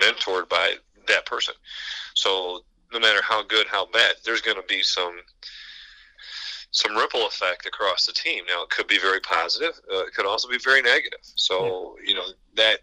mentored 0.00 0.48
by 0.48 0.74
that 1.06 1.26
person. 1.26 1.54
So 2.14 2.64
no 2.92 3.00
matter 3.00 3.20
how 3.22 3.42
good, 3.42 3.66
how 3.66 3.86
bad, 3.86 4.14
there's 4.24 4.40
going 4.40 4.56
to 4.56 4.66
be 4.68 4.82
some 4.82 5.18
some 6.70 6.94
ripple 6.96 7.26
effect 7.26 7.64
across 7.64 8.04
the 8.04 8.12
team. 8.12 8.44
Now 8.46 8.62
it 8.62 8.70
could 8.70 8.86
be 8.86 8.98
very 8.98 9.20
positive. 9.20 9.80
Uh, 9.90 10.04
it 10.04 10.14
could 10.14 10.26
also 10.26 10.48
be 10.48 10.58
very 10.58 10.82
negative. 10.82 11.20
So 11.22 11.96
you 12.04 12.14
know 12.14 12.26
that 12.56 12.80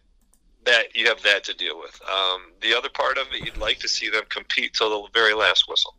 that 0.66 0.96
you 0.96 1.08
have 1.08 1.22
that 1.22 1.44
to 1.46 1.54
deal 1.54 1.78
with. 1.80 2.00
Um, 2.10 2.54
the 2.62 2.76
other 2.76 2.90
part 2.90 3.18
of 3.18 3.28
it, 3.32 3.46
you'd 3.46 3.58
like 3.58 3.80
to 3.80 3.88
see 3.88 4.10
them 4.10 4.24
compete 4.30 4.74
till 4.74 5.04
the 5.04 5.10
very 5.14 5.34
last 5.34 5.70
whistle. 5.70 5.96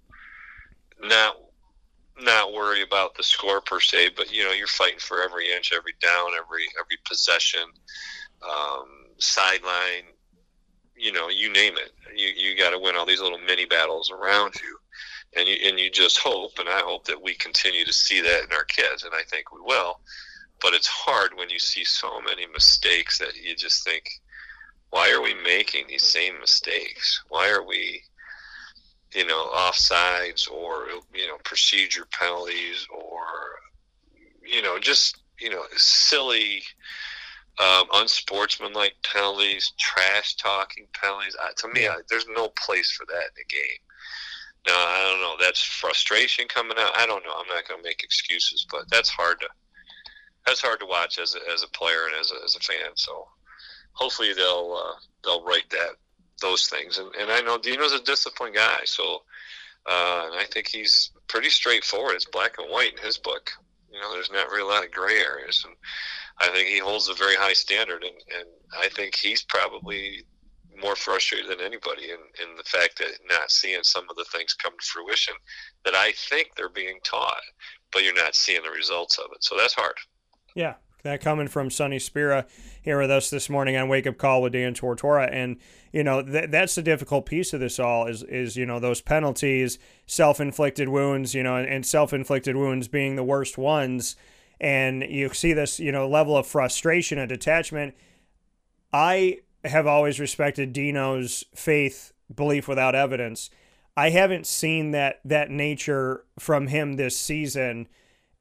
Not 1.00 1.36
not 2.20 2.52
worry 2.52 2.82
about 2.82 3.14
the 3.14 3.22
score 3.22 3.60
per 3.60 3.80
se, 3.80 4.10
but 4.16 4.32
you 4.32 4.44
know 4.44 4.52
you're 4.52 4.66
fighting 4.66 4.98
for 4.98 5.22
every 5.22 5.52
inch, 5.52 5.72
every 5.74 5.94
down, 6.00 6.30
every 6.36 6.66
every 6.78 6.98
possession, 7.06 7.64
um, 8.42 8.86
sideline. 9.18 10.04
You 10.96 11.12
know, 11.12 11.28
you 11.28 11.52
name 11.52 11.74
it. 11.76 11.92
You 12.14 12.28
you 12.28 12.56
got 12.56 12.70
to 12.70 12.78
win 12.78 12.96
all 12.96 13.06
these 13.06 13.20
little 13.20 13.38
mini 13.38 13.66
battles 13.66 14.10
around 14.10 14.54
you, 14.56 14.78
and 15.36 15.48
you 15.48 15.56
and 15.64 15.78
you 15.78 15.90
just 15.90 16.18
hope, 16.18 16.58
and 16.58 16.68
I 16.68 16.80
hope 16.80 17.04
that 17.04 17.22
we 17.22 17.34
continue 17.34 17.84
to 17.84 17.92
see 17.92 18.20
that 18.20 18.44
in 18.44 18.52
our 18.52 18.64
kids, 18.64 19.04
and 19.04 19.12
I 19.14 19.22
think 19.30 19.52
we 19.52 19.60
will. 19.60 20.00
But 20.62 20.72
it's 20.72 20.86
hard 20.86 21.32
when 21.36 21.50
you 21.50 21.58
see 21.58 21.84
so 21.84 22.20
many 22.22 22.46
mistakes 22.46 23.18
that 23.18 23.36
you 23.36 23.54
just 23.54 23.84
think, 23.84 24.08
why 24.88 25.12
are 25.12 25.20
we 25.20 25.34
making 25.34 25.86
these 25.86 26.02
same 26.02 26.40
mistakes? 26.40 27.22
Why 27.28 27.50
are 27.50 27.62
we 27.62 28.02
you 29.16 29.24
know, 29.24 29.46
offsides 29.54 30.50
or 30.50 30.88
you 31.14 31.26
know 31.26 31.38
procedure 31.42 32.06
penalties 32.10 32.86
or 32.94 33.22
you 34.44 34.60
know 34.60 34.78
just 34.78 35.16
you 35.40 35.48
know 35.48 35.62
silly, 35.76 36.62
um, 37.58 37.86
unsportsmanlike 37.94 38.92
penalties, 39.02 39.72
trash 39.78 40.36
talking 40.36 40.86
penalties. 40.92 41.34
Uh, 41.42 41.48
to 41.56 41.68
me, 41.68 41.88
I, 41.88 41.96
there's 42.10 42.26
no 42.36 42.48
place 42.62 42.92
for 42.92 43.06
that 43.06 43.14
in 43.14 43.36
the 43.36 43.44
game. 43.48 43.80
Now 44.66 44.74
I 44.74 45.10
don't 45.10 45.20
know. 45.22 45.42
That's 45.42 45.62
frustration 45.62 46.46
coming 46.46 46.76
out. 46.78 46.94
I 46.94 47.06
don't 47.06 47.24
know. 47.24 47.32
I'm 47.34 47.48
not 47.48 47.66
going 47.66 47.80
to 47.80 47.88
make 47.88 48.04
excuses, 48.04 48.66
but 48.70 48.82
that's 48.90 49.08
hard 49.08 49.40
to 49.40 49.48
that's 50.46 50.60
hard 50.60 50.78
to 50.80 50.86
watch 50.86 51.18
as 51.18 51.34
a, 51.34 51.38
as 51.52 51.62
a 51.62 51.68
player 51.68 52.04
and 52.04 52.20
as 52.20 52.32
a, 52.32 52.44
as 52.44 52.54
a 52.54 52.60
fan. 52.60 52.92
So 52.96 53.26
hopefully 53.92 54.34
they'll 54.34 54.78
uh, 54.78 55.00
they'll 55.24 55.44
right 55.44 55.68
that 55.70 55.96
those 56.40 56.68
things. 56.68 56.98
And, 56.98 57.14
and 57.20 57.30
I 57.30 57.40
know 57.40 57.58
Dino's 57.58 57.92
a 57.92 58.02
disciplined 58.02 58.54
guy, 58.54 58.80
so 58.84 59.22
uh, 59.86 60.30
I 60.34 60.44
think 60.50 60.68
he's 60.68 61.10
pretty 61.28 61.50
straightforward. 61.50 62.14
It's 62.14 62.24
black 62.24 62.56
and 62.58 62.70
white 62.70 62.92
in 62.92 63.04
his 63.04 63.18
book. 63.18 63.50
You 63.92 64.00
know, 64.00 64.12
there's 64.12 64.30
not 64.30 64.50
really 64.50 64.62
a 64.62 64.66
lot 64.66 64.84
of 64.84 64.90
gray 64.90 65.18
areas, 65.18 65.64
and 65.66 65.74
I 66.38 66.52
think 66.52 66.68
he 66.68 66.78
holds 66.78 67.08
a 67.08 67.14
very 67.14 67.36
high 67.36 67.54
standard. 67.54 68.02
And, 68.02 68.16
and 68.38 68.48
I 68.78 68.88
think 68.88 69.14
he's 69.14 69.42
probably 69.42 70.24
more 70.78 70.96
frustrated 70.96 71.50
than 71.50 71.60
anybody 71.60 72.10
in, 72.10 72.18
in 72.42 72.56
the 72.58 72.64
fact 72.64 72.98
that 72.98 73.08
not 73.30 73.50
seeing 73.50 73.82
some 73.82 74.04
of 74.10 74.16
the 74.16 74.26
things 74.30 74.52
come 74.52 74.72
to 74.78 74.86
fruition 74.86 75.34
that 75.84 75.94
I 75.94 76.12
think 76.12 76.50
they're 76.54 76.68
being 76.68 76.98
taught, 77.02 77.40
but 77.92 78.04
you're 78.04 78.14
not 78.14 78.34
seeing 78.34 78.62
the 78.62 78.70
results 78.70 79.16
of 79.18 79.26
it. 79.32 79.42
So 79.42 79.56
that's 79.56 79.72
hard. 79.72 79.96
Yeah, 80.54 80.74
that 81.02 81.22
coming 81.22 81.48
from 81.48 81.70
Sonny 81.70 81.98
Spera 81.98 82.44
here 82.82 83.00
with 83.00 83.10
us 83.10 83.30
this 83.30 83.48
morning 83.48 83.76
on 83.76 83.88
Wake 83.88 84.06
Up 84.06 84.18
Call 84.18 84.42
with 84.42 84.52
Dan 84.52 84.74
Tortora. 84.74 85.30
And, 85.32 85.56
you 85.92 86.04
know, 86.04 86.22
th- 86.22 86.50
that's 86.50 86.74
the 86.74 86.82
difficult 86.82 87.26
piece 87.26 87.52
of 87.52 87.60
this 87.60 87.78
all 87.78 88.06
is, 88.06 88.22
is 88.24 88.56
you 88.56 88.66
know, 88.66 88.78
those 88.78 89.00
penalties, 89.00 89.78
self 90.06 90.40
inflicted 90.40 90.88
wounds, 90.88 91.34
you 91.34 91.42
know, 91.42 91.56
and, 91.56 91.68
and 91.68 91.86
self 91.86 92.12
inflicted 92.12 92.56
wounds 92.56 92.88
being 92.88 93.16
the 93.16 93.24
worst 93.24 93.58
ones. 93.58 94.16
And 94.60 95.02
you 95.02 95.32
see 95.34 95.52
this, 95.52 95.78
you 95.78 95.92
know, 95.92 96.08
level 96.08 96.36
of 96.36 96.46
frustration 96.46 97.18
and 97.18 97.28
detachment. 97.28 97.94
I 98.92 99.40
have 99.64 99.86
always 99.86 100.20
respected 100.20 100.72
Dino's 100.72 101.44
faith, 101.54 102.12
belief 102.34 102.68
without 102.68 102.94
evidence. 102.94 103.50
I 103.96 104.10
haven't 104.10 104.46
seen 104.46 104.90
that 104.92 105.20
that 105.24 105.50
nature 105.50 106.24
from 106.38 106.68
him 106.68 106.94
this 106.94 107.18
season 107.18 107.88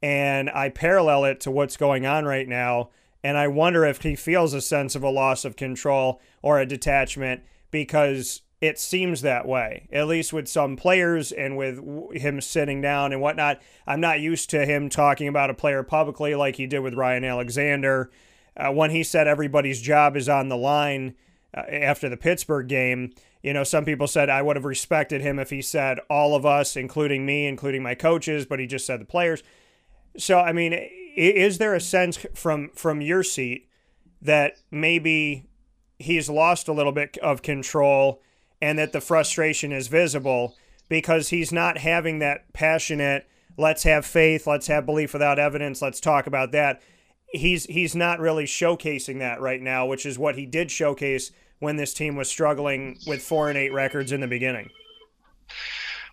and 0.06 0.52
I 0.52 0.70
parallel 0.70 1.26
it 1.26 1.40
to 1.42 1.52
what's 1.52 1.78
going 1.78 2.06
on 2.06 2.26
right 2.26 2.48
now. 2.48 2.90
And 3.26 3.40
I 3.40 3.48
wonder 3.48 3.84
if 3.84 4.04
he 4.04 4.16
feels 4.16 4.54
a 4.54 4.62
sense 4.62 4.94
of 4.94 5.02
a 5.02 5.10
loss 5.10 5.46
of 5.46 5.56
control 5.56 6.22
or 6.44 6.60
a 6.60 6.66
detachment 6.68 7.42
because 7.72 8.44
it 8.62 8.78
seems 8.78 9.22
that 9.22 9.48
way, 9.48 9.88
at 9.92 10.06
least 10.06 10.32
with 10.32 10.48
some 10.48 10.76
players 10.76 11.32
and 11.32 11.58
with 11.58 11.84
him 12.14 12.40
sitting 12.40 12.82
down 12.82 13.12
and 13.12 13.20
whatnot. 13.20 13.60
I'm 13.88 14.00
not 14.00 14.20
used 14.20 14.52
to 14.52 14.64
him 14.64 14.90
talking 14.90 15.28
about 15.28 15.50
a 15.50 15.56
player 15.56 15.82
publicly 15.82 16.36
like 16.36 16.58
he 16.58 16.68
did 16.68 16.82
with 16.82 16.94
Ryan 16.94 17.24
Alexander. 17.24 18.12
Uh, 18.56 18.72
when 18.72 18.92
he 18.92 19.04
said 19.04 19.28
everybody's 19.28 19.82
job 19.82 20.16
is 20.16 20.30
on 20.30 20.50
the 20.50 20.56
line 20.56 21.16
uh, 21.58 21.62
after 21.62 22.08
the 22.08 22.18
Pittsburgh 22.18 22.68
game, 22.68 23.12
you 23.42 23.54
know, 23.54 23.64
some 23.64 23.86
people 23.86 24.06
said 24.06 24.30
I 24.30 24.44
would 24.44 24.56
have 24.56 24.66
respected 24.66 25.22
him 25.22 25.40
if 25.40 25.50
he 25.50 25.64
said 25.64 25.98
all 26.12 26.36
of 26.36 26.46
us, 26.46 26.76
including 26.76 27.26
me, 27.26 27.48
including 27.48 27.82
my 27.82 27.96
coaches, 27.96 28.46
but 28.46 28.60
he 28.60 28.68
just 28.68 28.86
said 28.86 29.02
the 29.02 29.06
players. 29.06 29.42
So, 30.16 30.40
I 30.40 30.54
mean, 30.54 30.74
is 31.16 31.58
there 31.58 31.74
a 31.74 31.80
sense 31.80 32.26
from 32.34 32.70
from 32.76 33.02
your 33.02 33.24
seat 33.24 33.68
that 34.22 34.58
maybe 34.72 35.48
he's 35.98 36.30
lost 36.30 36.68
a 36.68 36.74
little 36.74 36.92
bit 36.92 37.18
of 37.20 37.42
control 37.42 38.22
and 38.62 38.78
that 38.80 38.92
the 38.92 39.02
frustration 39.02 39.72
is 39.72 39.88
visible 39.88 40.56
because 40.90 41.30
he's 41.30 41.52
not 41.52 41.78
having 41.78 42.20
that 42.20 42.52
passionate 42.54 43.28
let's 43.58 43.84
have 43.84 44.06
faith, 44.06 44.48
let's 44.48 44.68
have 44.68 44.86
belief 44.86 45.14
without 45.14 45.40
evidence, 45.40 45.82
let's 45.82 46.00
talk 46.00 46.28
about 46.28 46.52
that. 46.52 46.82
He's 47.28 47.66
he's 47.66 47.96
not 47.96 48.20
really 48.20 48.46
showcasing 48.46 49.20
that 49.20 49.42
right 49.42 49.62
now, 49.62 49.86
which 49.86 50.06
is 50.06 50.18
what 50.18 50.36
he 50.36 50.46
did 50.46 50.72
showcase 50.72 51.32
when 51.60 51.76
this 51.76 51.94
team 51.94 52.16
was 52.16 52.30
struggling 52.30 52.98
with 53.08 53.22
four 53.22 53.50
and 53.50 53.58
eight 53.58 53.74
records 53.74 54.12
in 54.12 54.22
the 54.22 54.28
beginning. 54.28 54.70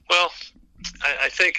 Well, 0.08 0.30
I, 1.02 1.26
I 1.26 1.28
think 1.28 1.58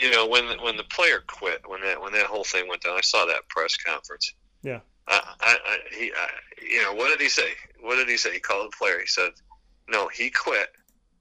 you 0.00 0.10
know, 0.10 0.26
when 0.26 0.44
when 0.62 0.76
the 0.76 0.84
player 0.84 1.22
quit, 1.26 1.62
when 1.66 1.80
that 1.82 2.00
when 2.00 2.12
that 2.12 2.26
whole 2.26 2.44
thing 2.44 2.68
went 2.68 2.82
down, 2.82 2.96
I 2.96 3.02
saw 3.02 3.26
that 3.26 3.48
press 3.48 3.76
conference. 3.76 4.32
Yeah. 4.62 4.80
I, 5.08 5.20
I, 5.40 5.56
I 5.64 5.78
he, 5.96 6.12
I, 6.12 6.28
you 6.62 6.82
know, 6.82 6.94
what 6.94 7.08
did 7.08 7.20
he 7.20 7.28
say? 7.28 7.50
What 7.80 7.96
did 7.96 8.08
he 8.08 8.16
say? 8.16 8.34
He 8.34 8.40
called 8.40 8.72
the 8.72 8.76
player. 8.76 9.00
He 9.00 9.06
said, 9.06 9.30
"No, 9.88 10.08
he 10.08 10.30
quit. 10.30 10.68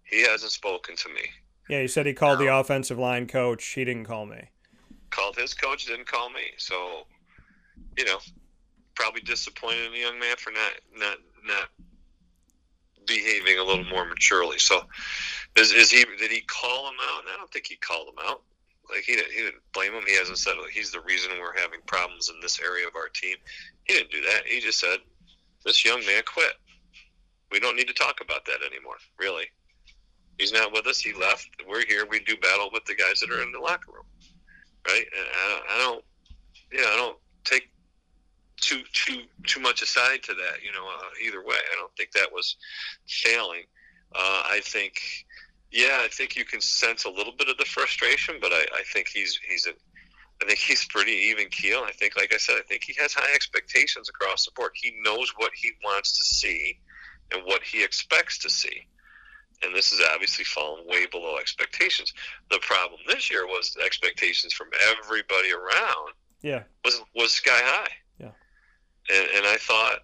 He 0.04 0.24
hasn't 0.24 0.52
spoken 0.52 0.96
to 0.98 1.10
me." 1.10 1.22
Yeah, 1.70 1.82
he 1.82 1.88
said 1.88 2.06
he 2.06 2.14
called 2.14 2.40
the 2.40 2.48
offensive 2.48 2.98
line 2.98 3.28
coach. 3.28 3.64
He 3.64 3.86
didn't 3.86 4.06
call 4.06 4.26
me. 4.26 4.50
Called 5.12 5.36
his 5.36 5.54
coach, 5.54 5.86
didn't 5.86 6.08
call 6.08 6.30
me. 6.30 6.42
So, 6.58 7.06
you 7.98 8.06
know, 8.06 8.18
probably 8.96 9.22
disappointed 9.22 9.86
in 9.86 9.92
the 9.92 10.00
young 10.00 10.20
man 10.20 10.36
for 10.38 10.52
not 10.52 10.72
not 10.98 11.18
not 11.46 11.70
behaving 13.06 13.60
a 13.60 13.64
little 13.64 13.86
more 13.86 14.06
maturely. 14.06 14.58
So, 14.58 14.82
is, 15.56 15.72
is 15.72 15.92
he? 15.92 16.06
Did 16.18 16.32
he 16.32 16.42
call 16.42 16.90
him 16.90 16.96
out? 17.02 17.24
I 17.32 17.38
don't 17.38 17.52
think 17.52 17.68
he 17.68 17.76
called 17.76 18.10
him 18.10 18.26
out. 18.26 18.42
Like 18.90 19.04
he 19.04 19.16
didn't, 19.16 19.32
he 19.32 19.42
didn't 19.42 19.62
blame 19.74 19.94
him. 19.94 20.04
He 20.08 20.16
hasn't 20.16 20.38
said 20.38 20.54
he's 20.74 20.92
the 20.92 21.02
reason 21.02 21.32
we're 21.40 21.58
having 21.58 21.80
problems 21.86 22.30
in 22.30 22.40
this 22.42 22.60
area 22.60 22.88
of 22.88 22.96
our 22.96 23.10
team. 23.10 23.38
He 23.84 23.94
didn't 23.94 24.12
do 24.12 24.22
that. 24.22 24.46
He 24.46 24.60
just 24.60 24.80
said 24.80 24.98
this 25.66 25.86
young 25.86 26.04
man 26.06 26.24
quit. 26.26 26.54
We 27.52 27.60
don't 27.60 27.76
need 27.76 27.88
to 27.88 27.94
talk 27.94 28.22
about 28.22 28.46
that 28.46 28.60
anymore. 28.66 28.98
Really, 29.20 29.46
he's 30.38 30.54
not 30.54 30.72
with 30.72 30.88
us. 30.88 31.00
He 31.00 31.14
left. 31.14 31.48
We're 31.68 31.86
here. 31.86 32.06
We 32.10 32.20
do 32.22 32.36
battle 32.38 32.70
with 32.72 32.86
the 32.86 32.96
guys 32.96 33.20
that 33.20 33.32
are 33.32 33.42
in 33.42 33.52
the 33.52 33.60
locker 33.60 33.92
room, 33.92 34.06
right? 34.88 35.06
And 35.18 35.28
I, 35.34 35.62
I 35.76 35.78
don't, 35.78 36.04
yeah, 36.72 36.86
I 36.94 36.96
don't 36.98 37.18
take 37.44 37.70
too 38.62 38.82
too 38.94 39.22
too 39.46 39.60
much 39.60 39.82
aside 39.82 40.24
to 40.24 40.34
that. 40.34 40.64
You 40.64 40.72
know, 40.72 40.86
uh, 40.88 41.10
either 41.26 41.44
way, 41.44 41.56
I 41.56 41.76
don't 41.76 41.96
think 41.96 42.12
that 42.12 42.32
was 42.32 42.58
failing. 43.08 43.64
Uh, 44.16 44.44
I 44.50 44.62
think, 44.64 45.00
yeah, 45.72 46.00
I 46.02 46.08
think 46.12 46.36
you 46.36 46.46
can 46.46 46.62
sense 46.62 47.06
a 47.06 47.10
little 47.10 47.34
bit 47.38 47.50
of 47.50 47.58
the 47.58 47.66
frustration, 47.66 48.36
but 48.42 48.52
I, 48.52 48.66
I 48.74 48.84
think 48.94 49.08
he's 49.08 49.40
he's 49.48 49.68
a 49.68 49.72
I 50.42 50.46
think 50.46 50.60
he's 50.60 50.86
pretty 50.86 51.12
even 51.12 51.50
keel. 51.50 51.84
I 51.86 51.92
think, 51.92 52.16
like 52.16 52.34
I 52.34 52.38
said, 52.38 52.56
I 52.58 52.62
think 52.62 52.84
he 52.84 52.96
has 53.02 53.14
high 53.14 53.34
expectations 53.34 54.10
across 54.10 54.46
the 54.46 54.52
board. 54.56 54.72
He 54.74 54.94
knows 55.04 55.34
what 55.36 55.52
he 55.54 55.72
wants 55.84 56.18
to 56.18 56.24
see 56.24 56.80
and 57.32 57.44
what 57.44 57.62
he 57.62 57.84
expects 57.84 58.38
to 58.40 58.50
see. 58.50 58.88
And 59.62 59.76
this 59.76 59.92
is 59.92 60.02
obviously 60.14 60.46
fallen 60.46 60.88
way 60.88 61.06
below 61.08 61.38
expectations. 61.38 62.14
The 62.50 62.60
problem 62.60 63.02
this 63.08 63.30
year 63.30 63.46
was 63.46 63.76
expectations 63.84 64.54
from 64.54 64.68
everybody 64.90 65.52
around. 65.52 66.14
Yeah. 66.42 66.64
Was 66.86 67.02
was 67.14 67.34
sky 67.34 67.60
high. 67.62 67.92
Yeah. 68.18 68.32
And 69.14 69.30
and 69.36 69.46
I 69.46 69.58
thought, 69.58 70.00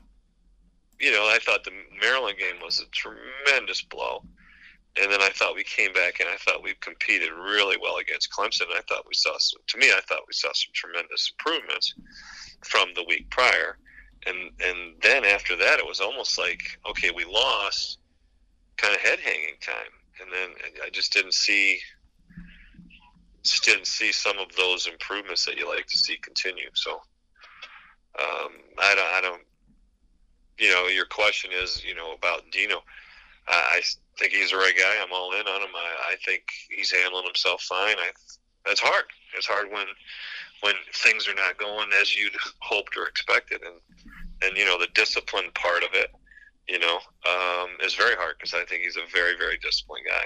you 1.00 1.14
know, 1.14 1.24
I 1.24 1.40
thought 1.42 1.64
the 1.64 1.72
Maryland 2.02 2.38
game 2.38 2.62
was 2.62 2.82
a 2.82 2.86
tremendous 2.92 3.82
blow. 3.82 4.24
And 5.02 5.12
then 5.12 5.22
I 5.22 5.30
thought 5.30 5.56
we 5.56 5.64
came 5.64 5.92
back 5.92 6.22
and 6.22 6.30
I 6.30 6.38
thought 6.38 6.64
we 6.64 6.74
competed 6.80 7.30
really 7.32 7.78
well 7.82 7.98
against 7.98 8.32
Clemson. 8.32 8.68
I 8.74 8.82
thought 8.88 9.06
we 9.08 9.14
saw 9.14 9.38
some, 9.38 9.62
to 9.68 9.78
me, 9.78 9.88
I 9.88 10.00
thought 10.08 10.28
we 10.28 10.34
saw 10.34 10.48
some 10.54 10.72
tremendous 10.74 11.34
improvements 11.34 11.94
from 12.64 12.90
the 12.96 13.04
week 13.04 13.30
prior. 13.30 13.78
And, 14.26 14.52
and 14.66 14.94
then 15.02 15.26
after 15.26 15.58
that, 15.58 15.80
it 15.80 15.86
was 15.86 16.00
almost 16.00 16.40
like, 16.40 16.62
okay, 16.90 17.12
we 17.14 17.26
lost 17.26 18.00
kind 18.78 18.96
of 18.96 19.02
head 19.02 19.20
hanging 19.20 19.56
time. 19.62 19.92
And 20.22 20.32
then 20.32 20.50
I 20.84 20.90
just 20.90 21.12
didn't 21.12 21.34
see, 21.34 21.78
just 23.44 23.66
didn't 23.66 23.88
see 23.88 24.14
some 24.14 24.40
of 24.40 24.56
those 24.56 24.88
improvements 24.88 25.46
that 25.46 25.58
you 25.58 25.68
like 25.68 25.88
to 25.88 25.98
see 25.98 26.16
continue. 26.18 26.70
So, 26.74 27.02
um, 28.18 28.52
I 28.82 28.96
don't, 28.96 29.14
I 29.14 29.22
don't, 29.22 29.42
you 30.58 30.72
know, 30.72 30.88
your 30.88 31.06
question 31.06 31.52
is, 31.54 31.84
you 31.84 31.96
know, 31.96 32.14
about 32.14 32.50
Dino. 32.50 32.82
I 33.48 33.82
think 34.18 34.34
he's 34.34 34.52
the 34.52 34.58
right 34.58 34.76
guy. 34.78 34.96
I'm 35.02 35.14
all 35.14 35.34
in 35.34 35.48
on 35.48 35.62
him. 35.62 35.76
I, 35.76 36.14
I 36.14 36.16
think 36.26 36.44
he's 36.70 36.92
handling 36.92 37.26
himself 37.26 37.62
fine. 37.64 37.96
I, 37.98 38.10
that's 38.66 38.80
hard. 38.80 39.06
It's 39.36 39.48
hard 39.48 39.72
when 39.72 39.86
when 40.62 40.74
things 40.94 41.28
are 41.28 41.36
not 41.36 41.58
going 41.58 41.90
as 42.00 42.16
you'd 42.18 42.36
hoped 42.60 42.98
or 42.98 43.08
expected, 43.08 43.62
and 43.64 43.76
and 44.42 44.58
you 44.58 44.66
know 44.66 44.80
the 44.80 44.88
discipline 44.96 45.52
part 45.54 45.84
of 45.84 45.90
it, 45.94 46.12
you 46.68 46.80
know, 46.80 47.00
um, 47.28 47.70
is 47.84 47.94
very 47.94 48.16
hard 48.16 48.36
because 48.38 48.54
I 48.54 48.66
think 48.66 48.84
he's 48.84 48.98
a 48.98 49.12
very 49.14 49.38
very 49.38 49.58
disciplined 49.58 50.06
guy. 50.10 50.26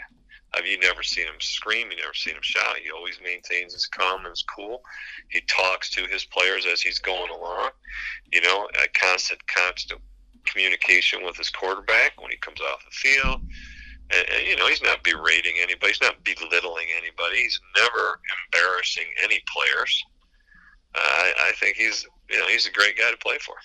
Have 0.53 0.65
you 0.65 0.79
never 0.79 1.03
seen 1.03 1.25
him 1.25 1.39
scream? 1.39 1.91
You 1.91 1.98
never 1.98 2.13
seen 2.13 2.34
him 2.34 2.41
shout. 2.41 2.77
He 2.77 2.89
always 2.89 3.19
maintains 3.24 3.74
his 3.74 3.86
calm 3.86 4.22
and 4.22 4.31
his 4.31 4.43
cool. 4.43 4.81
He 5.29 5.41
talks 5.41 5.91
to 5.91 6.08
his 6.08 6.25
players 6.25 6.65
as 6.65 6.81
he's 6.81 6.98
going 6.98 7.29
along. 7.29 7.69
You 8.34 8.41
know, 8.41 8.67
a 8.84 8.88
constant, 8.98 9.46
constant 9.46 10.01
communication 10.46 11.24
with 11.24 11.38
his 11.38 11.51
quarterback 11.51 12.19
when 12.19 12.31
he 12.31 12.38
comes 12.38 12.60
off 12.62 12.84
the 12.84 12.91
field. 12.91 13.41
And, 14.11 14.25
and, 14.29 14.47
you 14.47 14.55
know, 14.55 14.67
he's 14.67 14.81
not 14.81 15.03
berating 15.03 15.53
anybody. 15.61 15.87
He's 15.87 16.01
not 16.01 16.23
belittling 16.23 16.87
anybody. 16.97 17.43
He's 17.43 17.59
never 17.77 18.19
embarrassing 18.45 19.05
any 19.23 19.41
players. 19.48 20.03
Uh, 20.95 21.00
I, 21.00 21.33
I 21.50 21.51
think 21.59 21.77
he's, 21.77 22.05
you 22.29 22.39
know, 22.39 22.48
he's 22.48 22.65
a 22.65 22.72
great 22.72 22.98
guy 22.98 23.11
to 23.11 23.17
play 23.17 23.37
for. 23.39 23.55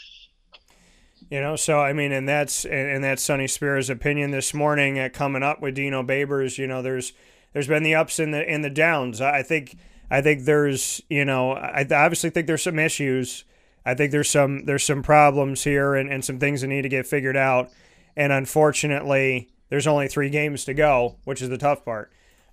You 1.31 1.41
know, 1.41 1.57
so 1.57 1.81
I 1.81 1.95
mean, 1.95 2.13
and 2.13 2.29
that's 2.29 2.67
and, 2.67 3.03
that's 3.03 3.23
Sonny 3.23 3.47
Spera's 3.47 3.89
opinion 3.89 4.31
this 4.31 4.53
morning 4.53 4.99
at 4.99 5.15
coming 5.15 5.43
up 5.43 5.63
with 5.63 5.75
Dino 5.75 6.03
Babers. 6.03 6.59
You 6.59 6.67
know, 6.67 6.83
there's 6.83 7.15
there's 7.55 7.67
been 7.67 7.83
the 7.83 7.95
ups 7.95 8.19
and 8.19 8.35
the 8.35 8.47
and 8.47 8.63
the 8.63 8.69
downs. 8.69 9.23
I 9.23 9.43
think 9.43 9.79
I 10.11 10.21
think 10.21 10.45
there's 10.45 11.01
you 11.09 11.25
know 11.25 11.53
I 11.53 11.81
obviously 11.81 12.29
think 12.29 12.47
there's 12.47 12.63
some 12.63 12.79
issues 12.79 13.45
I 13.87 13.95
think 13.95 14.13
there's 14.13 14.31
some 14.31 14.65
there's 14.65 14.85
some 14.85 15.03
problems 15.03 15.65
here 15.65 15.95
and, 15.95 16.11
and 16.11 16.25
some 16.25 16.39
things 16.39 16.63
that 16.63 16.69
need 16.69 16.83
to 16.83 16.89
get 16.89 17.07
figured 17.07 17.37
out. 17.37 17.71
And 18.17 18.33
unfortunately, 18.33 19.51
there's 19.69 19.87
only 19.87 20.09
three 20.09 20.31
games 20.31 20.65
to 20.65 20.75
go, 20.75 21.17
which 21.25 21.43
is 21.43 21.49
the 21.49 21.59
tough 21.59 21.85
part. 21.85 22.13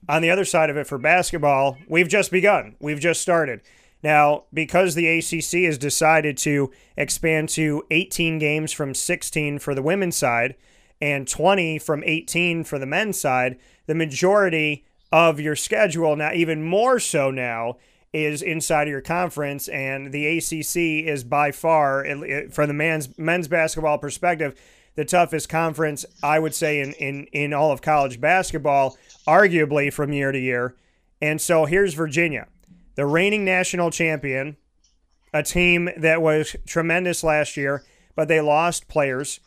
On 0.10 0.21
the 0.21 0.32
other 0.32 0.45
side 0.45 0.69
of 0.69 0.78
it 0.78 0.88
for 0.88 0.97
basketball, 0.97 1.78
we've 1.88 2.08
just 2.08 2.32
begun. 2.32 2.76
We've 2.80 3.00
just 3.00 3.21
started. 3.21 3.62
Now, 4.04 4.45
because 4.54 4.95
the 4.95 5.08
ACC 5.08 5.65
has 5.65 5.78
decided 5.78 6.38
to 6.39 6.71
expand 6.97 7.50
to 7.50 7.84
18 7.91 8.39
games 8.39 8.71
from 8.71 8.95
16 8.95 9.60
for 9.60 9.76
the 9.76 9.84
women's 9.84 10.15
side 10.15 10.56
and 11.00 11.28
20 11.28 11.78
from 11.80 12.04
18 12.04 12.63
for 12.63 12.80
the 12.80 12.86
men's 12.86 13.19
side, 13.19 13.60
the 13.86 13.95
majority 13.95 14.86
of 15.12 15.39
your 15.39 15.56
schedule, 15.56 16.15
now 16.15 16.32
even 16.34 16.63
more 16.63 17.00
so 17.00 17.30
now, 17.30 17.78
is 18.13 18.41
inside 18.41 18.84
of 18.84 18.91
your 18.91 19.02
conference, 19.02 19.67
and 19.69 20.12
the 20.12 20.38
ACC 20.38 21.08
is 21.08 21.24
by 21.24 21.52
far, 21.52 22.06
from 22.52 22.67
the 22.67 22.74
men's 22.74 23.17
men's 23.17 23.47
basketball 23.47 23.97
perspective, 23.97 24.60
the 24.95 25.06
toughest 25.06 25.49
conference 25.49 26.06
I 26.21 26.39
would 26.39 26.56
say 26.56 26.82
in 26.82 26.93
in 26.93 27.25
in 27.32 27.54
all 27.54 27.71
of 27.71 27.82
college 27.82 28.19
basketball, 28.19 28.97
arguably 29.27 29.91
from 29.91 30.13
year 30.13 30.32
to 30.32 30.39
year. 30.39 30.75
And 31.21 31.39
so 31.39 31.65
here's 31.65 31.93
Virginia, 31.93 32.47
the 32.95 33.06
reigning 33.06 33.45
national 33.45 33.91
champion, 33.91 34.58
a 35.34 35.43
team 35.43 35.89
that 35.97 36.21
was 36.21 36.56
tremendous 36.65 37.23
last 37.23 37.56
year, 37.56 37.84
but 38.15 38.27
they 38.27 38.41
lost 38.41 38.88
players. 38.88 39.39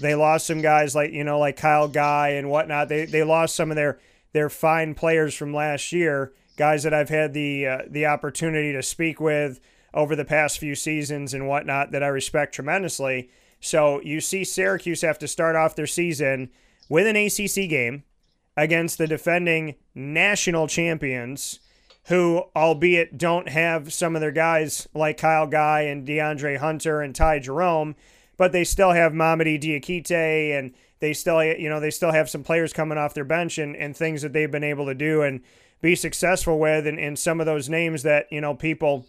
They 0.00 0.14
lost 0.14 0.46
some 0.46 0.62
guys 0.62 0.94
like 0.94 1.12
you 1.12 1.24
know 1.24 1.38
like 1.38 1.56
Kyle 1.56 1.88
Guy 1.88 2.30
and 2.30 2.50
whatnot. 2.50 2.88
They 2.88 3.04
they 3.04 3.22
lost 3.22 3.54
some 3.54 3.70
of 3.70 3.76
their 3.76 4.00
their 4.32 4.48
fine 4.48 4.94
players 4.94 5.34
from 5.34 5.54
last 5.54 5.92
year 5.92 6.32
guys 6.56 6.82
that 6.82 6.94
I've 6.94 7.08
had 7.08 7.32
the 7.32 7.66
uh, 7.66 7.78
the 7.88 8.06
opportunity 8.06 8.72
to 8.72 8.82
speak 8.82 9.20
with 9.20 9.60
over 9.94 10.16
the 10.16 10.24
past 10.24 10.58
few 10.58 10.74
seasons 10.74 11.32
and 11.32 11.46
whatnot 11.46 11.92
that 11.92 12.02
I 12.02 12.08
respect 12.08 12.54
tremendously. 12.54 13.30
So 13.66 14.00
you 14.02 14.20
see 14.20 14.44
Syracuse 14.44 15.02
have 15.02 15.18
to 15.18 15.26
start 15.26 15.56
off 15.56 15.74
their 15.74 15.88
season 15.88 16.50
with 16.88 17.06
an 17.06 17.16
ACC 17.16 17.68
game 17.68 18.04
against 18.56 18.96
the 18.96 19.08
defending 19.08 19.74
national 19.92 20.68
champions, 20.68 21.58
who, 22.04 22.44
albeit 22.54 23.18
don't 23.18 23.48
have 23.48 23.92
some 23.92 24.14
of 24.14 24.20
their 24.20 24.30
guys 24.30 24.86
like 24.94 25.18
Kyle 25.18 25.48
Guy 25.48 25.80
and 25.80 26.06
DeAndre 26.06 26.58
Hunter 26.58 27.00
and 27.00 27.12
Ty 27.14 27.40
Jerome, 27.40 27.96
but 28.36 28.52
they 28.52 28.62
still 28.62 28.92
have 28.92 29.12
Mamadi 29.12 29.60
Diakite 29.60 30.56
and 30.56 30.72
they 31.00 31.12
still 31.12 31.42
you 31.44 31.68
know 31.68 31.80
they 31.80 31.90
still 31.90 32.12
have 32.12 32.30
some 32.30 32.44
players 32.44 32.72
coming 32.72 32.98
off 32.98 33.14
their 33.14 33.24
bench 33.24 33.58
and, 33.58 33.74
and 33.74 33.96
things 33.96 34.22
that 34.22 34.32
they've 34.32 34.50
been 34.50 34.64
able 34.64 34.86
to 34.86 34.94
do 34.94 35.22
and 35.22 35.42
be 35.82 35.94
successful 35.94 36.58
with 36.58 36.86
and, 36.86 36.98
and 37.00 37.18
some 37.18 37.40
of 37.40 37.46
those 37.46 37.68
names 37.68 38.04
that 38.04 38.26
you 38.30 38.40
know 38.40 38.54
people 38.54 39.06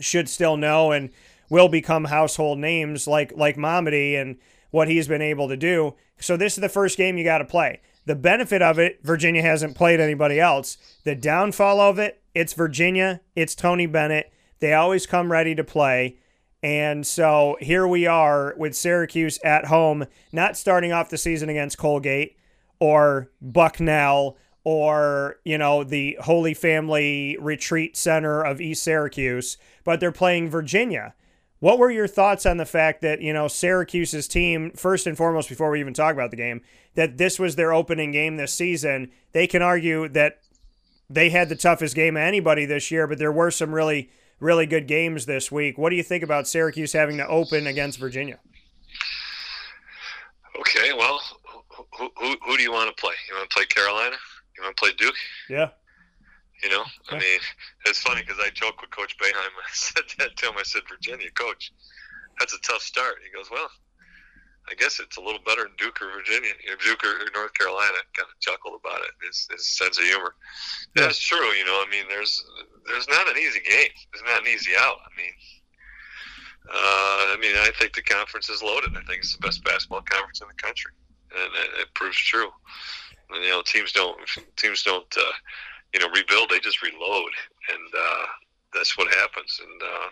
should 0.00 0.28
still 0.28 0.56
know. 0.56 0.92
And 0.92 1.10
will 1.50 1.68
become 1.68 2.04
household 2.04 2.58
names 2.58 3.06
like 3.06 3.32
like 3.36 3.56
Mamadi 3.56 4.20
and 4.20 4.36
what 4.70 4.88
he's 4.88 5.08
been 5.08 5.22
able 5.22 5.48
to 5.48 5.56
do. 5.56 5.94
So 6.20 6.36
this 6.36 6.56
is 6.56 6.60
the 6.60 6.68
first 6.68 6.96
game 6.96 7.16
you 7.16 7.24
got 7.24 7.38
to 7.38 7.44
play. 7.44 7.80
The 8.04 8.14
benefit 8.14 8.62
of 8.62 8.78
it, 8.78 9.00
Virginia 9.02 9.42
hasn't 9.42 9.76
played 9.76 10.00
anybody 10.00 10.40
else. 10.40 10.78
The 11.04 11.14
downfall 11.14 11.80
of 11.80 11.98
it, 11.98 12.22
it's 12.34 12.52
Virginia, 12.52 13.20
it's 13.36 13.54
Tony 13.54 13.86
Bennett. 13.86 14.32
They 14.60 14.74
always 14.74 15.06
come 15.06 15.30
ready 15.30 15.54
to 15.54 15.64
play. 15.64 16.16
And 16.62 17.06
so 17.06 17.56
here 17.60 17.86
we 17.86 18.06
are 18.06 18.54
with 18.56 18.74
Syracuse 18.74 19.38
at 19.44 19.66
home, 19.66 20.06
not 20.32 20.56
starting 20.56 20.90
off 20.90 21.10
the 21.10 21.18
season 21.18 21.48
against 21.48 21.78
Colgate 21.78 22.36
or 22.80 23.30
Bucknell 23.40 24.36
or, 24.64 25.36
you 25.44 25.56
know, 25.56 25.84
the 25.84 26.18
Holy 26.20 26.54
Family 26.54 27.36
Retreat 27.40 27.96
Center 27.96 28.42
of 28.42 28.60
East 28.60 28.82
Syracuse, 28.82 29.56
but 29.84 30.00
they're 30.00 30.10
playing 30.10 30.50
Virginia. 30.50 31.14
What 31.60 31.78
were 31.78 31.90
your 31.90 32.06
thoughts 32.06 32.46
on 32.46 32.56
the 32.56 32.64
fact 32.64 33.02
that, 33.02 33.20
you 33.20 33.32
know, 33.32 33.48
Syracuse's 33.48 34.28
team, 34.28 34.70
first 34.72 35.06
and 35.06 35.16
foremost, 35.16 35.48
before 35.48 35.70
we 35.70 35.80
even 35.80 35.94
talk 35.94 36.12
about 36.12 36.30
the 36.30 36.36
game, 36.36 36.62
that 36.94 37.18
this 37.18 37.38
was 37.38 37.56
their 37.56 37.72
opening 37.72 38.12
game 38.12 38.36
this 38.36 38.52
season? 38.52 39.10
They 39.32 39.46
can 39.46 39.60
argue 39.60 40.08
that 40.10 40.40
they 41.10 41.30
had 41.30 41.48
the 41.48 41.56
toughest 41.56 41.94
game 41.96 42.16
of 42.16 42.22
anybody 42.22 42.64
this 42.64 42.90
year, 42.90 43.06
but 43.06 43.18
there 43.18 43.32
were 43.32 43.50
some 43.50 43.74
really, 43.74 44.10
really 44.38 44.66
good 44.66 44.86
games 44.86 45.26
this 45.26 45.50
week. 45.50 45.78
What 45.78 45.90
do 45.90 45.96
you 45.96 46.02
think 46.02 46.22
about 46.22 46.46
Syracuse 46.46 46.92
having 46.92 47.16
to 47.16 47.26
open 47.26 47.66
against 47.66 47.98
Virginia? 47.98 48.38
Okay, 50.60 50.92
well, 50.92 51.20
who, 51.98 52.10
who, 52.18 52.36
who 52.44 52.56
do 52.56 52.62
you 52.62 52.72
want 52.72 52.94
to 52.94 53.00
play? 53.00 53.14
You 53.28 53.36
want 53.36 53.50
to 53.50 53.54
play 53.54 53.66
Carolina? 53.66 54.16
You 54.56 54.62
want 54.62 54.76
to 54.76 54.80
play 54.80 54.92
Duke? 54.96 55.14
Yeah. 55.48 55.70
You 56.62 56.70
know, 56.70 56.84
I 57.10 57.14
mean, 57.14 57.40
it's 57.86 58.00
funny 58.00 58.22
because 58.22 58.38
I 58.40 58.50
joke 58.50 58.80
with 58.80 58.90
Coach 58.90 59.16
Boeheim. 59.18 59.32
I 59.34 59.70
said 59.72 60.04
that 60.18 60.36
to 60.36 60.46
him. 60.46 60.54
I 60.58 60.64
said, 60.64 60.82
Virginia, 60.88 61.30
Coach, 61.30 61.72
that's 62.38 62.54
a 62.54 62.60
tough 62.60 62.82
start. 62.82 63.16
He 63.22 63.36
goes, 63.36 63.50
Well, 63.50 63.70
I 64.70 64.74
guess 64.74 65.00
it's 65.00 65.16
a 65.16 65.20
little 65.20 65.40
better 65.46 65.62
than 65.64 65.72
Duke 65.78 66.02
or 66.02 66.12
Virginia, 66.12 66.50
Duke 66.84 67.04
or 67.04 67.14
North 67.34 67.54
Carolina. 67.54 67.96
Kind 68.14 68.28
of 68.28 68.38
chuckled 68.40 68.80
about 68.84 69.00
it. 69.00 69.10
His, 69.24 69.48
his 69.50 69.66
sense 69.66 69.98
of 69.98 70.04
humor. 70.04 70.34
Yeah. 70.94 71.04
That's 71.04 71.18
true. 71.18 71.52
You 71.54 71.64
know, 71.64 71.80
I 71.80 71.86
mean, 71.90 72.04
there's 72.08 72.44
there's 72.86 73.08
not 73.08 73.28
an 73.28 73.38
easy 73.38 73.60
game. 73.60 73.88
There's 74.12 74.24
not 74.26 74.42
an 74.42 74.52
easy 74.52 74.72
out. 74.78 74.98
I 75.00 75.10
mean, 75.16 75.32
uh, 76.68 77.32
I 77.32 77.36
mean, 77.40 77.56
I 77.56 77.70
think 77.78 77.94
the 77.94 78.02
conference 78.02 78.50
is 78.50 78.62
loaded. 78.62 78.90
I 78.92 79.02
think 79.06 79.20
it's 79.20 79.36
the 79.36 79.46
best 79.46 79.64
basketball 79.64 80.02
conference 80.02 80.42
in 80.42 80.48
the 80.48 80.62
country, 80.62 80.92
and 81.32 81.52
it, 81.54 81.80
it 81.82 81.94
proves 81.94 82.18
true. 82.18 82.50
And, 83.30 83.44
you 83.44 83.50
know, 83.50 83.62
teams 83.62 83.92
don't 83.92 84.18
teams 84.56 84.82
don't 84.82 85.16
uh, 85.16 85.32
you 85.94 86.00
know 86.00 86.08
rebuild; 86.14 86.50
they 86.50 86.60
just 86.60 86.82
reload, 86.82 87.30
and 87.70 87.94
uh, 87.98 88.26
that's 88.74 88.96
what 88.98 89.12
happens. 89.14 89.60
And 89.62 89.82
uh, 89.82 90.08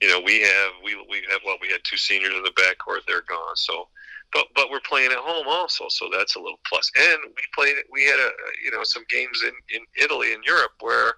you 0.00 0.08
know, 0.08 0.20
we 0.20 0.40
have 0.40 0.72
we 0.84 0.94
we 1.08 1.22
have 1.30 1.40
what 1.42 1.58
well, 1.58 1.58
we 1.60 1.68
had 1.68 1.84
two 1.84 1.96
seniors 1.96 2.34
in 2.34 2.42
the 2.42 2.50
backcourt. 2.50 3.00
They're 3.06 3.22
gone, 3.22 3.56
so. 3.56 3.88
But, 4.32 4.46
but 4.54 4.70
we're 4.70 4.78
playing 4.88 5.10
at 5.10 5.18
home 5.18 5.48
also, 5.48 5.86
so 5.88 6.08
that's 6.16 6.36
a 6.36 6.38
little 6.38 6.60
plus. 6.64 6.88
And 6.96 7.18
we 7.26 7.42
played. 7.52 7.74
We 7.90 8.04
had 8.04 8.14
a 8.14 8.30
you 8.64 8.70
know 8.70 8.84
some 8.84 9.02
games 9.08 9.42
in, 9.42 9.52
in 9.76 9.84
Italy 10.00 10.32
and 10.32 10.44
Europe 10.44 10.70
where 10.78 11.14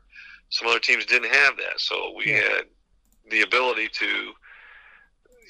some 0.49 0.67
other 0.67 0.79
teams 0.79 1.05
didn't 1.05 1.31
have 1.31 1.59
that. 1.59 1.79
So 1.79 2.15
we 2.17 2.33
yeah. 2.33 2.41
had 2.41 2.65
the 3.31 3.43
ability 3.43 3.89
to 3.89 4.33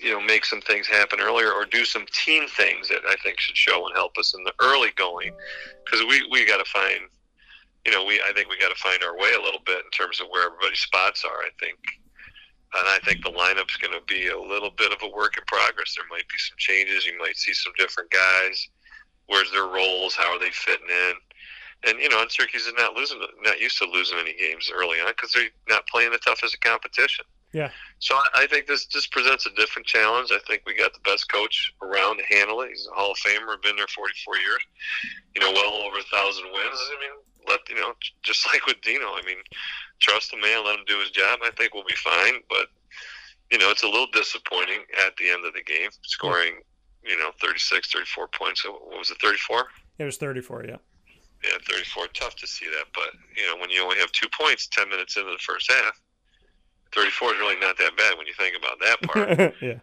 you 0.02 0.10
know 0.10 0.20
make 0.20 0.44
some 0.44 0.60
things 0.60 0.88
happen 0.88 1.20
earlier 1.20 1.52
or 1.52 1.64
do 1.64 1.84
some 1.84 2.04
team 2.12 2.48
things 2.48 2.88
that 2.88 3.02
I 3.08 3.14
think 3.22 3.38
should 3.38 3.56
show 3.56 3.86
and 3.86 3.94
help 3.94 4.18
us 4.18 4.34
in 4.36 4.42
the 4.42 4.52
early 4.60 4.90
going 4.96 5.32
because 5.84 6.04
we 6.08 6.26
we 6.30 6.44
got 6.44 6.58
to 6.58 6.70
find 6.70 7.02
you 7.84 7.92
know 7.92 8.04
we 8.04 8.20
I 8.26 8.32
think 8.34 8.48
we 8.48 8.58
got 8.58 8.74
to 8.74 8.82
find 8.82 9.02
our 9.02 9.16
way 9.16 9.32
a 9.32 9.42
little 9.42 9.62
bit 9.64 9.84
in 9.84 9.90
terms 9.90 10.20
of 10.20 10.28
where 10.30 10.46
everybody's 10.46 10.80
spots 10.80 11.24
are 11.24 11.42
I 11.42 11.50
think 11.60 11.78
and 12.74 12.88
I 12.88 12.98
think 13.04 13.22
the 13.22 13.30
lineup's 13.30 13.76
going 13.76 13.92
to 13.92 14.04
be 14.06 14.28
a 14.28 14.40
little 14.40 14.70
bit 14.70 14.92
of 14.92 15.02
a 15.02 15.14
work 15.14 15.36
in 15.36 15.44
progress 15.46 15.94
there 15.96 16.08
might 16.10 16.28
be 16.28 16.38
some 16.38 16.56
changes 16.58 17.06
you 17.06 17.18
might 17.18 17.36
see 17.36 17.54
some 17.54 17.72
different 17.78 18.10
guys 18.10 18.68
where's 19.26 19.50
their 19.52 19.66
roles 19.66 20.14
how 20.14 20.34
are 20.34 20.38
they 20.38 20.50
fitting 20.50 20.88
in 20.88 21.14
and 21.84 21.98
you 21.98 22.08
know, 22.08 22.22
and 22.22 22.30
Syracuse 22.30 22.66
is 22.66 22.74
not 22.78 22.94
losing, 22.94 23.18
not 23.42 23.60
used 23.60 23.78
to 23.78 23.86
losing 23.86 24.18
any 24.18 24.34
games 24.34 24.70
early 24.72 25.00
on 25.00 25.08
because 25.08 25.32
they're 25.32 25.50
not 25.68 25.86
playing 25.88 26.12
the 26.12 26.18
toughest 26.18 26.60
competition. 26.60 27.24
Yeah. 27.52 27.70
So 27.98 28.14
I, 28.14 28.44
I 28.44 28.46
think 28.46 28.66
this 28.66 28.86
just 28.86 29.10
presents 29.10 29.46
a 29.46 29.54
different 29.54 29.86
challenge. 29.86 30.30
I 30.32 30.38
think 30.46 30.62
we 30.64 30.74
got 30.74 30.94
the 30.94 31.00
best 31.00 31.30
coach 31.30 31.74
around 31.82 32.18
to 32.18 32.24
handle 32.34 32.60
it. 32.62 32.70
He's 32.70 32.88
a 32.90 32.94
Hall 32.94 33.12
of 33.12 33.18
Famer, 33.18 33.60
been 33.62 33.76
there 33.76 33.86
44 33.88 34.36
years. 34.36 34.62
You 35.34 35.40
know, 35.42 35.52
well 35.52 35.74
over 35.82 35.98
a 35.98 36.16
thousand 36.16 36.44
wins. 36.44 36.78
I 36.80 37.00
mean, 37.00 37.18
let 37.48 37.60
you 37.68 37.76
know, 37.76 37.92
just 38.22 38.46
like 38.52 38.66
with 38.66 38.80
Dino. 38.82 39.06
I 39.06 39.22
mean, 39.26 39.38
trust 40.00 40.30
the 40.30 40.36
man, 40.38 40.64
let 40.64 40.78
him 40.78 40.84
do 40.86 40.98
his 40.98 41.10
job. 41.10 41.40
I 41.44 41.50
think 41.56 41.74
we'll 41.74 41.84
be 41.84 41.94
fine. 41.94 42.34
But 42.48 42.66
you 43.50 43.58
know, 43.58 43.70
it's 43.70 43.82
a 43.82 43.88
little 43.88 44.10
disappointing 44.12 44.80
at 45.04 45.16
the 45.16 45.28
end 45.28 45.44
of 45.44 45.52
the 45.54 45.62
game, 45.62 45.90
scoring 46.02 46.54
you 47.04 47.18
know 47.18 47.30
36, 47.40 47.92
34 47.92 48.28
points. 48.28 48.64
What 48.64 48.98
was 48.98 49.10
it, 49.10 49.18
34? 49.20 49.66
It 49.98 50.04
was 50.04 50.16
34. 50.16 50.64
Yeah. 50.66 50.76
Yeah, 51.44 51.58
34. 51.68 52.06
Tough 52.14 52.36
to 52.36 52.46
see 52.46 52.66
that, 52.66 52.86
but 52.94 53.10
you 53.36 53.44
know, 53.46 53.60
when 53.60 53.68
you 53.68 53.82
only 53.82 53.98
have 53.98 54.12
two 54.12 54.28
points 54.28 54.68
10 54.68 54.88
minutes 54.88 55.16
into 55.16 55.30
the 55.30 55.38
first 55.38 55.70
half 55.70 56.00
34 56.94 57.34
is 57.34 57.40
really 57.40 57.60
not 57.60 57.76
that 57.78 57.96
bad 57.96 58.16
when 58.16 58.26
you 58.26 58.34
think 58.34 58.56
about 58.56 58.78
that 58.80 59.02
part. 59.02 59.54
yeah. 59.62 59.80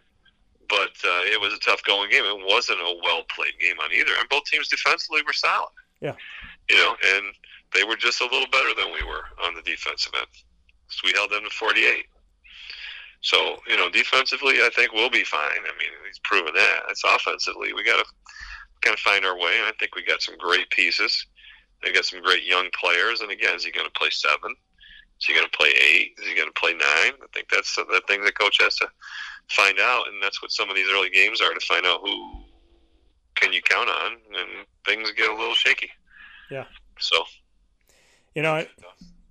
But 0.68 0.94
uh, 1.02 1.26
it 1.26 1.40
was 1.40 1.52
a 1.52 1.58
tough 1.58 1.82
going 1.82 2.10
game. 2.10 2.24
It 2.24 2.46
wasn't 2.46 2.78
a 2.80 2.94
well 3.02 3.22
played 3.34 3.58
game 3.60 3.78
on 3.82 3.92
either. 3.92 4.12
And 4.18 4.28
both 4.28 4.44
teams 4.44 4.68
defensively 4.68 5.22
were 5.26 5.32
solid. 5.32 5.70
Yeah. 6.00 6.14
You 6.68 6.76
know, 6.76 6.94
and 7.14 7.24
they 7.74 7.84
were 7.84 7.96
just 7.96 8.20
a 8.20 8.24
little 8.24 8.48
better 8.50 8.74
than 8.76 8.92
we 8.92 9.06
were 9.06 9.24
on 9.44 9.54
the 9.54 9.62
defensive 9.62 10.12
end. 10.16 10.26
So 10.88 11.00
we 11.04 11.12
held 11.14 11.30
them 11.30 11.44
to 11.44 11.50
48. 11.50 12.06
So, 13.22 13.58
you 13.68 13.76
know, 13.76 13.90
defensively, 13.90 14.62
I 14.62 14.70
think 14.74 14.92
we'll 14.92 15.10
be 15.10 15.24
fine. 15.24 15.60
I 15.60 15.72
mean, 15.78 15.90
he's 16.06 16.18
proven 16.24 16.54
that. 16.54 16.80
It's 16.88 17.04
offensively, 17.04 17.72
we 17.72 17.84
got 17.84 18.04
to 18.04 18.10
kind 18.80 18.94
of 18.94 19.00
find 19.00 19.24
our 19.24 19.36
way. 19.36 19.58
And 19.58 19.66
I 19.66 19.72
think 19.78 19.94
we 19.94 20.02
got 20.02 20.22
some 20.22 20.38
great 20.38 20.68
pieces. 20.70 21.26
They 21.82 21.92
got 21.92 22.04
some 22.04 22.22
great 22.22 22.44
young 22.44 22.68
players. 22.78 23.20
And 23.20 23.30
again, 23.30 23.54
is 23.54 23.64
he 23.64 23.70
going 23.70 23.86
to 23.86 23.92
play 23.92 24.10
seven? 24.10 24.54
Is 25.20 25.26
he 25.26 25.34
going 25.34 25.46
to 25.46 25.56
play 25.56 25.68
eight? 25.68 26.14
Is 26.18 26.26
he 26.26 26.34
going 26.34 26.48
to 26.48 26.60
play 26.60 26.72
nine? 26.72 27.12
I 27.22 27.26
think 27.34 27.48
that's 27.50 27.76
the 27.76 28.02
thing 28.08 28.24
the 28.24 28.32
coach 28.32 28.58
has 28.60 28.76
to 28.76 28.88
find 29.50 29.78
out, 29.78 30.08
and 30.08 30.22
that's 30.22 30.40
what 30.40 30.50
some 30.50 30.70
of 30.70 30.76
these 30.76 30.88
early 30.90 31.10
games 31.10 31.42
are 31.42 31.52
to 31.52 31.66
find 31.66 31.84
out 31.84 32.00
who 32.02 32.44
can 33.34 33.52
you 33.52 33.60
count 33.60 33.90
on, 33.90 34.12
and 34.12 34.66
things 34.86 35.12
get 35.12 35.28
a 35.28 35.34
little 35.34 35.54
shaky. 35.54 35.90
Yeah. 36.50 36.64
So. 36.98 37.22
You 38.34 38.42
know, 38.42 38.64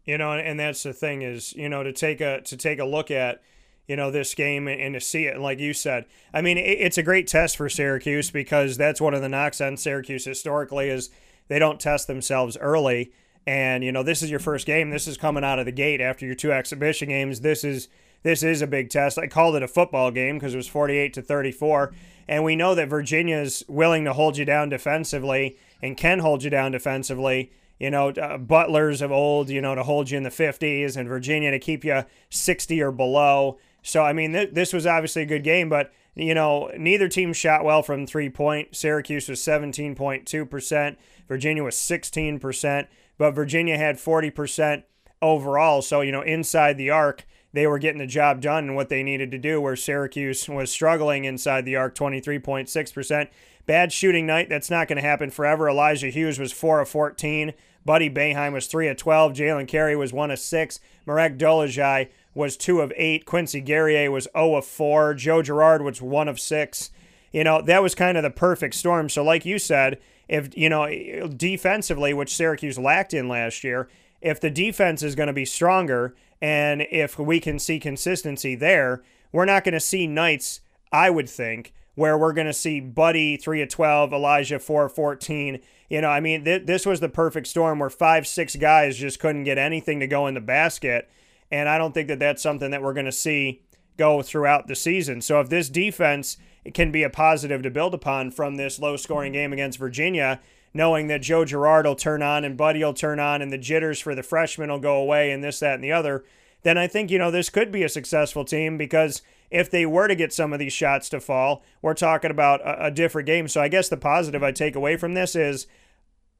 you 0.05 0.17
know, 0.17 0.33
and 0.33 0.59
that's 0.59 0.83
the 0.83 0.93
thing 0.93 1.21
is, 1.21 1.53
you 1.53 1.69
know, 1.69 1.83
to 1.83 1.93
take 1.93 2.21
a 2.21 2.41
to 2.41 2.57
take 2.57 2.79
a 2.79 2.85
look 2.85 3.11
at 3.11 3.41
you 3.87 3.95
know 3.95 4.11
this 4.11 4.35
game 4.35 4.67
and, 4.67 4.93
to 4.93 5.01
see 5.01 5.25
it 5.25 5.39
like 5.39 5.57
you 5.57 5.73
said 5.73 6.05
i 6.31 6.43
mean 6.43 6.59
it's 6.59 6.99
a 6.99 7.01
great 7.01 7.25
test 7.25 7.57
for 7.57 7.67
syracuse 7.67 8.29
because 8.29 8.77
that's 8.77 9.01
one 9.01 9.15
of 9.15 9.23
the 9.23 9.29
knocks 9.29 9.59
on 9.59 9.75
syracuse 9.75 10.25
historically 10.25 10.89
is 10.89 11.09
they 11.47 11.57
don't 11.57 11.79
test 11.79 12.05
themselves 12.05 12.55
early 12.61 13.11
and 13.49 13.83
you 13.83 13.91
know, 13.91 14.03
this 14.03 14.21
is 14.21 14.29
your 14.29 14.39
first 14.39 14.67
game. 14.67 14.91
This 14.91 15.07
is 15.07 15.17
coming 15.17 15.43
out 15.43 15.57
of 15.57 15.65
the 15.65 15.71
gate 15.71 16.01
after 16.01 16.23
your 16.23 16.35
two 16.35 16.51
exhibition 16.51 17.09
games. 17.09 17.41
This 17.41 17.63
is 17.63 17.87
this 18.21 18.43
is 18.43 18.61
a 18.61 18.67
big 18.67 18.91
test. 18.91 19.17
I 19.17 19.25
called 19.25 19.55
it 19.55 19.63
a 19.63 19.67
football 19.67 20.11
game 20.11 20.35
because 20.35 20.53
it 20.53 20.57
was 20.57 20.67
48 20.67 21.13
to 21.13 21.21
34, 21.23 21.91
and 22.27 22.43
we 22.43 22.55
know 22.55 22.75
that 22.75 22.89
Virginia's 22.89 23.63
willing 23.67 24.05
to 24.05 24.13
hold 24.13 24.37
you 24.37 24.45
down 24.45 24.69
defensively 24.69 25.57
and 25.81 25.97
can 25.97 26.19
hold 26.19 26.43
you 26.43 26.51
down 26.51 26.73
defensively. 26.73 27.51
You 27.79 27.89
know, 27.89 28.09
uh, 28.09 28.37
Butler's 28.37 29.01
of 29.01 29.11
old, 29.11 29.49
you 29.49 29.61
know, 29.61 29.73
to 29.73 29.83
hold 29.83 30.09
you 30.09 30.17
in 30.17 30.23
the 30.23 30.29
50s, 30.29 30.97
and 30.97 31.07
Virginia 31.07 31.51
to 31.51 31.59
keep 31.59 31.85
you 31.85 32.03
60 32.29 32.81
or 32.81 32.91
below. 32.91 33.57
So, 33.81 34.03
I 34.03 34.13
mean, 34.13 34.33
th- 34.33 34.53
this 34.53 34.73
was 34.73 34.85
obviously 34.85 35.21
a 35.21 35.25
good 35.25 35.43
game, 35.43 35.69
but, 35.69 35.93
you 36.13 36.33
know, 36.33 36.69
neither 36.77 37.07
team 37.07 37.31
shot 37.31 37.63
well 37.63 37.81
from 37.81 38.05
three 38.05 38.29
point. 38.29 38.75
Syracuse 38.75 39.29
was 39.29 39.39
17.2%, 39.39 40.97
Virginia 41.27 41.63
was 41.63 41.75
16% 41.75 42.87
but 43.19 43.35
Virginia 43.35 43.77
had 43.77 43.97
40% 43.97 44.83
overall. 45.21 45.83
So, 45.83 46.01
you 46.01 46.11
know, 46.11 46.21
inside 46.21 46.77
the 46.77 46.89
arc, 46.89 47.27
they 47.53 47.67
were 47.67 47.77
getting 47.77 47.99
the 47.99 48.07
job 48.07 48.41
done 48.41 48.63
and 48.63 48.75
what 48.75 48.89
they 48.89 49.03
needed 49.03 49.29
to 49.31 49.37
do, 49.37 49.61
where 49.61 49.75
Syracuse 49.75 50.49
was 50.49 50.71
struggling 50.71 51.25
inside 51.25 51.65
the 51.65 51.75
arc, 51.75 51.93
23.6%. 51.93 53.27
Bad 53.65 53.91
shooting 53.91 54.25
night. 54.25 54.49
That's 54.49 54.71
not 54.71 54.87
going 54.87 54.95
to 54.95 55.07
happen 55.07 55.29
forever. 55.29 55.69
Elijah 55.69 56.09
Hughes 56.09 56.39
was 56.39 56.51
4 56.51 56.79
of 56.79 56.89
14. 56.89 57.53
Buddy 57.85 58.09
Boeheim 58.09 58.53
was 58.53 58.67
3 58.67 58.87
of 58.87 58.97
12. 58.97 59.33
Jalen 59.33 59.67
Carey 59.67 59.95
was 59.95 60.13
1 60.13 60.31
of 60.31 60.39
6. 60.39 60.79
Marek 61.05 61.37
Dolezaj 61.37 62.09
was 62.33 62.57
2 62.57 62.81
of 62.81 62.93
8. 62.95 63.25
Quincy 63.25 63.61
Guerrier 63.61 64.11
was 64.11 64.27
0 64.35 64.55
of 64.55 64.65
4. 64.65 65.13
Joe 65.13 65.41
Girard 65.41 65.81
was 65.81 66.01
1 66.01 66.27
of 66.27 66.39
6. 66.39 66.91
You 67.31 67.43
know, 67.43 67.61
that 67.61 67.83
was 67.83 67.95
kind 67.95 68.17
of 68.17 68.23
the 68.23 68.29
perfect 68.29 68.75
storm. 68.75 69.09
So, 69.09 69.23
like 69.23 69.45
you 69.45 69.59
said, 69.59 69.99
if 70.27 70.55
you 70.57 70.69
know 70.69 70.87
defensively, 71.27 72.13
which 72.13 72.35
Syracuse 72.35 72.77
lacked 72.77 73.13
in 73.13 73.27
last 73.27 73.63
year, 73.63 73.89
if 74.21 74.39
the 74.39 74.49
defense 74.49 75.01
is 75.03 75.15
going 75.15 75.27
to 75.27 75.33
be 75.33 75.45
stronger 75.45 76.15
and 76.41 76.85
if 76.89 77.17
we 77.19 77.39
can 77.39 77.59
see 77.59 77.79
consistency 77.79 78.55
there, 78.55 79.03
we're 79.31 79.45
not 79.45 79.63
going 79.63 79.73
to 79.73 79.79
see 79.79 80.07
nights. 80.07 80.61
I 80.91 81.09
would 81.09 81.29
think 81.29 81.73
where 81.99 82.17
we're 82.17 82.33
going 82.33 82.47
to 82.47 82.53
see 82.53 82.79
Buddy 82.79 83.37
three 83.37 83.61
of 83.61 83.69
twelve, 83.69 84.13
Elijah 84.13 84.57
four 84.59 84.85
of 84.85 84.93
fourteen. 84.95 85.59
You 85.89 86.01
know, 86.01 86.09
I 86.09 86.19
mean, 86.19 86.45
th- 86.45 86.65
this 86.65 86.85
was 86.85 86.99
the 86.99 87.09
perfect 87.09 87.47
storm 87.47 87.79
where 87.79 87.89
five, 87.89 88.25
six 88.25 88.55
guys 88.55 88.97
just 88.97 89.19
couldn't 89.19 89.43
get 89.43 89.57
anything 89.57 89.99
to 89.99 90.07
go 90.07 90.27
in 90.27 90.33
the 90.33 90.41
basket, 90.41 91.09
and 91.51 91.67
I 91.67 91.77
don't 91.77 91.93
think 91.93 92.07
that 92.07 92.19
that's 92.19 92.41
something 92.41 92.71
that 92.71 92.81
we're 92.81 92.93
going 92.93 93.05
to 93.05 93.11
see 93.11 93.61
go 93.97 94.21
throughout 94.21 94.67
the 94.67 94.75
season. 94.75 95.21
So 95.21 95.41
if 95.41 95.49
this 95.49 95.67
defense 95.69 96.37
can 96.73 96.91
be 96.91 97.03
a 97.03 97.09
positive 97.09 97.61
to 97.63 97.69
build 97.69 97.93
upon 97.93 98.31
from 98.31 98.55
this 98.55 98.79
low 98.79 98.95
scoring 98.95 99.33
game 99.33 99.51
against 99.51 99.77
Virginia, 99.77 100.39
knowing 100.73 101.07
that 101.07 101.21
Joe 101.21 101.43
Girard 101.43 101.85
will 101.85 101.95
turn 101.95 102.21
on 102.21 102.45
and 102.45 102.55
Buddy 102.55 102.81
will 102.81 102.93
turn 102.93 103.19
on 103.19 103.41
and 103.41 103.51
the 103.51 103.57
jitters 103.57 103.99
for 103.99 104.15
the 104.15 104.23
freshmen 104.23 104.69
will 104.69 104.79
go 104.79 104.95
away 104.95 105.31
and 105.31 105.43
this, 105.43 105.59
that, 105.59 105.75
and 105.75 105.83
the 105.83 105.91
other, 105.91 106.23
then 106.63 106.77
I 106.77 106.87
think, 106.87 107.11
you 107.11 107.17
know, 107.17 107.31
this 107.31 107.49
could 107.49 107.71
be 107.71 107.83
a 107.83 107.89
successful 107.89 108.45
team 108.45 108.77
because 108.77 109.21
if 109.51 109.69
they 109.69 109.85
were 109.85 110.07
to 110.07 110.15
get 110.15 110.33
some 110.33 110.53
of 110.53 110.59
these 110.59 110.73
shots 110.73 111.09
to 111.09 111.19
fall, 111.19 111.63
we're 111.81 111.93
talking 111.93 112.31
about 112.31 112.61
a, 112.61 112.85
a 112.87 112.91
different 112.91 113.25
game. 113.25 113.47
So 113.47 113.61
I 113.61 113.67
guess 113.67 113.89
the 113.89 113.97
positive 113.97 114.43
I 114.43 114.51
take 114.51 114.75
away 114.75 114.97
from 114.97 115.13
this 115.13 115.35
is 115.35 115.67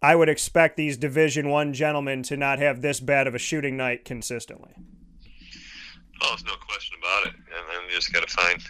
I 0.01 0.15
would 0.15 0.29
expect 0.29 0.77
these 0.77 0.97
Division 0.97 1.49
One 1.49 1.73
gentlemen 1.73 2.23
to 2.23 2.37
not 2.37 2.59
have 2.59 2.81
this 2.81 2.99
bad 2.99 3.27
of 3.27 3.35
a 3.35 3.39
shooting 3.39 3.75
night 3.75 4.05
consistently. 4.05 4.73
Oh, 6.21 6.29
there's 6.29 6.45
no 6.45 6.55
question 6.67 6.97
about 6.99 7.27
it. 7.27 7.33
And 7.35 7.67
then 7.69 7.89
you 7.89 7.95
just 7.95 8.13
got 8.13 8.27
to 8.27 8.33
find 8.33 8.61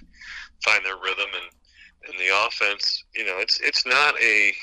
find 0.63 0.85
their 0.85 0.97
rhythm 0.97 1.29
and 1.33 1.51
and 2.07 2.19
the 2.19 2.47
offense. 2.47 3.03
You 3.15 3.25
know, 3.25 3.37
it's 3.37 3.59
it's 3.59 3.85
not 3.85 4.15
a 4.21 4.53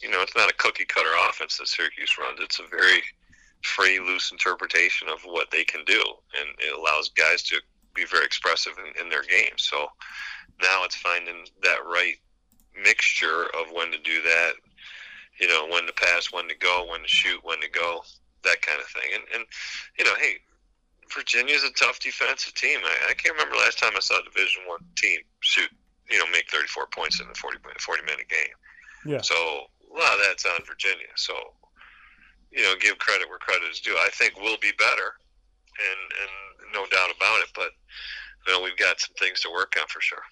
you 0.00 0.10
know 0.10 0.20
it's 0.20 0.36
not 0.36 0.50
a 0.50 0.54
cookie 0.54 0.84
cutter 0.84 1.12
offense 1.28 1.58
that 1.58 1.68
Syracuse 1.68 2.16
runs. 2.18 2.40
It's 2.40 2.58
a 2.58 2.66
very 2.70 3.02
free, 3.62 3.98
loose 3.98 4.30
interpretation 4.32 5.08
of 5.08 5.20
what 5.24 5.50
they 5.50 5.64
can 5.64 5.84
do, 5.86 6.02
and 6.38 6.48
it 6.58 6.78
allows 6.78 7.10
guys 7.10 7.42
to 7.44 7.60
be 7.96 8.04
very 8.04 8.24
expressive 8.24 8.74
in, 8.78 9.02
in 9.02 9.08
their 9.08 9.22
game. 9.22 9.56
So 9.56 9.88
now 10.62 10.84
it's 10.84 10.96
finding 10.96 11.46
that 11.62 11.78
right 11.84 12.16
mixture 12.82 13.44
of 13.44 13.72
when 13.72 13.90
to 13.92 13.98
do 13.98 14.22
that. 14.22 14.52
You 15.40 15.48
know, 15.48 15.66
when 15.70 15.86
to 15.86 15.92
pass, 15.92 16.32
when 16.32 16.48
to 16.48 16.56
go, 16.56 16.86
when 16.90 17.02
to 17.02 17.08
shoot, 17.08 17.40
when 17.42 17.60
to 17.60 17.70
go, 17.70 18.02
that 18.44 18.62
kind 18.62 18.80
of 18.80 18.86
thing. 18.86 19.10
And 19.14 19.22
and 19.34 19.44
you 19.98 20.04
know, 20.04 20.14
hey, 20.20 20.36
Virginia's 21.14 21.64
a 21.64 21.72
tough 21.72 22.00
defensive 22.00 22.54
team. 22.54 22.80
I, 22.84 23.10
I 23.10 23.14
can't 23.14 23.34
remember 23.34 23.56
last 23.56 23.78
time 23.78 23.92
I 23.96 24.00
saw 24.00 24.18
a 24.18 24.24
Division 24.24 24.62
One 24.66 24.80
team 24.96 25.20
shoot 25.40 25.70
you 26.10 26.18
know 26.18 26.24
make 26.32 26.48
34 26.50 26.86
points 26.86 27.20
in 27.20 27.28
the 27.28 27.34
40 27.34 27.58
40 27.78 28.02
minute 28.02 28.28
game. 28.28 28.54
Yeah. 29.04 29.20
So 29.20 29.34
a 29.34 29.92
lot 29.92 30.14
of 30.14 30.20
that's 30.26 30.46
on 30.46 30.64
Virginia. 30.66 31.12
So 31.16 31.34
you 32.52 32.62
know, 32.62 32.74
give 32.80 32.98
credit 32.98 33.28
where 33.28 33.38
credit 33.38 33.70
is 33.70 33.80
due. 33.80 33.96
I 34.00 34.08
think 34.12 34.34
we'll 34.40 34.58
be 34.58 34.72
better, 34.78 35.20
and 35.78 36.00
and 36.22 36.72
no 36.72 36.86
doubt 36.86 37.14
about 37.16 37.40
it. 37.40 37.48
But 37.54 37.70
you 38.46 38.52
know, 38.52 38.62
we've 38.62 38.76
got 38.76 39.00
some 39.00 39.14
things 39.18 39.40
to 39.40 39.50
work 39.50 39.74
on 39.80 39.86
for 39.88 40.00
sure. 40.00 40.22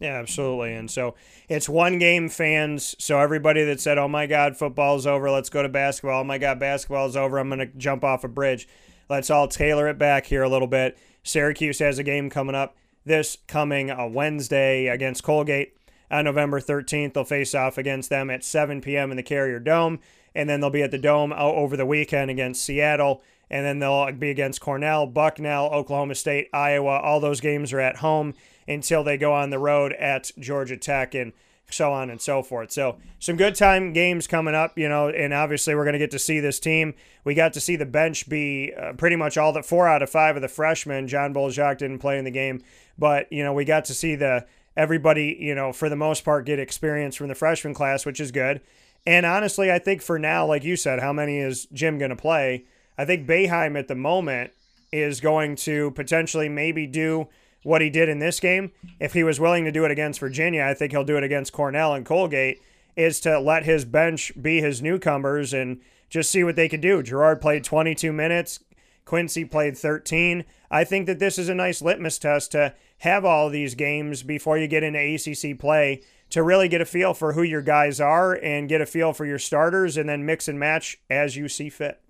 Yeah, 0.00 0.18
absolutely. 0.18 0.74
And 0.74 0.90
so 0.90 1.14
it's 1.48 1.68
one 1.68 1.98
game 1.98 2.28
fans. 2.28 2.96
So 2.98 3.20
everybody 3.20 3.64
that 3.64 3.80
said, 3.80 3.98
"Oh 3.98 4.08
my 4.08 4.26
God, 4.26 4.56
football's 4.56 5.06
over. 5.06 5.30
Let's 5.30 5.50
go 5.50 5.62
to 5.62 5.68
basketball." 5.68 6.20
Oh 6.20 6.24
my 6.24 6.38
God, 6.38 6.58
basketball's 6.58 7.16
over. 7.16 7.38
I'm 7.38 7.48
going 7.48 7.60
to 7.60 7.78
jump 7.78 8.04
off 8.04 8.24
a 8.24 8.28
bridge. 8.28 8.68
Let's 9.08 9.30
all 9.30 9.48
tailor 9.48 9.88
it 9.88 9.98
back 9.98 10.26
here 10.26 10.42
a 10.42 10.48
little 10.48 10.68
bit. 10.68 10.98
Syracuse 11.22 11.78
has 11.78 11.98
a 11.98 12.02
game 12.02 12.30
coming 12.30 12.54
up 12.54 12.76
this 13.04 13.38
coming 13.46 13.90
uh, 13.90 14.06
Wednesday 14.06 14.86
against 14.86 15.22
Colgate 15.22 15.76
on 16.10 16.24
November 16.24 16.60
13th. 16.60 17.14
They'll 17.14 17.24
face 17.24 17.54
off 17.54 17.78
against 17.78 18.10
them 18.10 18.30
at 18.30 18.44
7 18.44 18.80
p.m. 18.80 19.10
in 19.10 19.16
the 19.16 19.22
Carrier 19.22 19.60
Dome, 19.60 20.00
and 20.34 20.48
then 20.48 20.60
they'll 20.60 20.70
be 20.70 20.82
at 20.82 20.90
the 20.90 20.98
Dome 20.98 21.32
over 21.32 21.76
the 21.76 21.86
weekend 21.86 22.30
against 22.30 22.64
Seattle, 22.64 23.22
and 23.50 23.64
then 23.64 23.78
they'll 23.78 24.10
be 24.12 24.30
against 24.30 24.60
Cornell, 24.60 25.06
Bucknell, 25.06 25.66
Oklahoma 25.66 26.14
State, 26.14 26.48
Iowa. 26.52 26.98
All 26.98 27.20
those 27.20 27.40
games 27.40 27.72
are 27.72 27.80
at 27.80 27.96
home 27.96 28.34
until 28.66 29.04
they 29.04 29.16
go 29.16 29.32
on 29.32 29.50
the 29.50 29.58
road 29.58 29.92
at 29.92 30.30
Georgia 30.38 30.76
Tech 30.76 31.14
and 31.14 31.32
so 31.70 31.92
on 31.92 32.10
and 32.10 32.20
so 32.20 32.42
forth. 32.42 32.72
So 32.72 32.98
some 33.18 33.36
good 33.36 33.54
time 33.54 33.92
games 33.92 34.26
coming 34.26 34.54
up, 34.54 34.78
you 34.78 34.88
know, 34.88 35.08
and 35.08 35.32
obviously 35.32 35.74
we're 35.74 35.84
going 35.84 35.94
to 35.94 35.98
get 35.98 36.10
to 36.12 36.18
see 36.18 36.40
this 36.40 36.60
team. 36.60 36.94
We 37.24 37.34
got 37.34 37.52
to 37.54 37.60
see 37.60 37.76
the 37.76 37.86
bench 37.86 38.28
be 38.28 38.72
uh, 38.78 38.92
pretty 38.94 39.16
much 39.16 39.36
all 39.38 39.52
the 39.52 39.62
four 39.62 39.88
out 39.88 40.02
of 40.02 40.10
five 40.10 40.36
of 40.36 40.42
the 40.42 40.48
freshmen. 40.48 41.08
John 41.08 41.32
Bol 41.32 41.50
Ajak 41.50 41.78
didn't 41.78 41.98
play 42.00 42.18
in 42.18 42.24
the 42.24 42.30
game, 42.30 42.62
but 42.98 43.32
you 43.32 43.42
know 43.42 43.52
we 43.52 43.64
got 43.64 43.86
to 43.86 43.94
see 43.94 44.14
the 44.14 44.46
everybody, 44.76 45.36
you 45.40 45.54
know, 45.54 45.72
for 45.72 45.88
the 45.88 45.96
most 45.96 46.24
part, 46.24 46.46
get 46.46 46.58
experience 46.58 47.16
from 47.16 47.28
the 47.28 47.34
freshman 47.34 47.74
class, 47.74 48.04
which 48.04 48.20
is 48.20 48.30
good. 48.30 48.60
And 49.06 49.26
honestly, 49.26 49.70
I 49.70 49.78
think 49.78 50.02
for 50.02 50.18
now, 50.18 50.46
like 50.46 50.64
you 50.64 50.76
said, 50.76 51.00
how 51.00 51.12
many 51.12 51.38
is 51.38 51.66
Jim 51.72 51.98
going 51.98 52.10
to 52.10 52.16
play? 52.16 52.64
I 52.96 53.04
think 53.04 53.26
Boeheim 53.26 53.78
at 53.78 53.88
the 53.88 53.94
moment 53.94 54.52
is 54.92 55.20
going 55.20 55.56
to 55.56 55.90
potentially 55.92 56.48
maybe 56.48 56.86
do 56.86 57.28
what 57.64 57.82
he 57.82 57.90
did 57.90 58.08
in 58.08 58.20
this 58.20 58.38
game. 58.38 58.70
If 59.00 59.14
he 59.14 59.24
was 59.24 59.40
willing 59.40 59.64
to 59.64 59.72
do 59.72 59.84
it 59.84 59.90
against 59.90 60.20
Virginia, 60.20 60.62
I 60.62 60.74
think 60.74 60.92
he'll 60.92 61.04
do 61.04 61.16
it 61.16 61.24
against 61.24 61.52
Cornell 61.52 61.94
and 61.94 62.06
Colgate, 62.06 62.60
is 62.94 63.18
to 63.20 63.40
let 63.40 63.64
his 63.64 63.84
bench 63.84 64.32
be 64.40 64.60
his 64.60 64.80
newcomers 64.80 65.52
and 65.52 65.80
just 66.08 66.30
see 66.30 66.44
what 66.44 66.54
they 66.54 66.68
can 66.68 66.80
do. 66.80 67.02
Girard 67.02 67.40
played 67.40 67.64
22 67.64 68.12
minutes, 68.12 68.60
Quincy 69.04 69.44
played 69.44 69.76
13. 69.76 70.44
I 70.70 70.84
think 70.84 71.06
that 71.06 71.18
this 71.18 71.38
is 71.38 71.48
a 71.48 71.54
nice 71.54 71.82
litmus 71.82 72.18
test 72.18 72.52
to 72.52 72.74
have 72.98 73.24
all 73.24 73.50
these 73.50 73.74
games 73.74 74.22
before 74.22 74.56
you 74.56 74.68
get 74.68 74.82
into 74.82 74.98
ACC 74.98 75.58
play 75.58 76.02
to 76.30 76.42
really 76.42 76.68
get 76.68 76.80
a 76.80 76.86
feel 76.86 77.14
for 77.14 77.32
who 77.32 77.42
your 77.42 77.62
guys 77.62 78.00
are 78.00 78.34
and 78.34 78.68
get 78.68 78.80
a 78.80 78.86
feel 78.86 79.12
for 79.12 79.26
your 79.26 79.38
starters 79.38 79.96
and 79.96 80.08
then 80.08 80.24
mix 80.24 80.48
and 80.48 80.58
match 80.58 80.98
as 81.10 81.36
you 81.36 81.48
see 81.48 81.68
fit. 81.68 82.00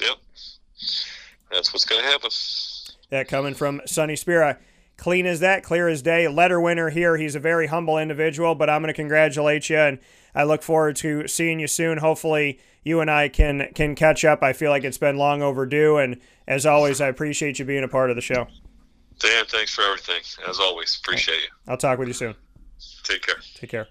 Yep. 0.00 0.16
That's 1.50 1.72
what's 1.72 1.84
going 1.84 2.02
to 2.02 2.08
happen. 2.08 2.30
That 3.10 3.28
coming 3.28 3.54
from 3.54 3.80
Sonny 3.86 4.16
Spera. 4.16 4.58
Clean 4.96 5.26
as 5.26 5.40
that, 5.40 5.64
clear 5.64 5.88
as 5.88 6.02
day. 6.02 6.28
Letter 6.28 6.60
winner 6.60 6.90
here. 6.90 7.16
He's 7.16 7.34
a 7.34 7.40
very 7.40 7.66
humble 7.66 7.98
individual, 7.98 8.54
but 8.54 8.70
I'm 8.70 8.80
going 8.80 8.92
to 8.92 8.96
congratulate 8.96 9.68
you 9.68 9.76
and 9.76 9.98
I 10.34 10.44
look 10.44 10.62
forward 10.62 10.96
to 10.96 11.28
seeing 11.28 11.60
you 11.60 11.68
soon. 11.68 11.98
Hopefully, 11.98 12.58
you 12.82 13.00
and 13.00 13.10
I 13.10 13.28
can 13.28 13.68
can 13.74 13.94
catch 13.94 14.24
up. 14.24 14.42
I 14.42 14.52
feel 14.52 14.70
like 14.70 14.84
it's 14.84 14.98
been 14.98 15.16
long 15.16 15.42
overdue, 15.42 15.98
and 15.98 16.20
as 16.46 16.66
always, 16.66 17.00
I 17.00 17.08
appreciate 17.08 17.58
you 17.58 17.64
being 17.64 17.84
a 17.84 17.88
part 17.88 18.10
of 18.10 18.16
the 18.16 18.22
show. 18.22 18.46
Dan, 19.20 19.44
thanks 19.46 19.72
for 19.72 19.82
everything. 19.82 20.22
As 20.48 20.58
always, 20.58 21.00
appreciate 21.02 21.36
you. 21.36 21.48
I'll 21.68 21.76
talk 21.76 21.98
with 21.98 22.08
you 22.08 22.14
soon. 22.14 22.34
Take 23.04 23.22
care. 23.22 23.36
Take 23.54 23.70
care. 23.70 23.88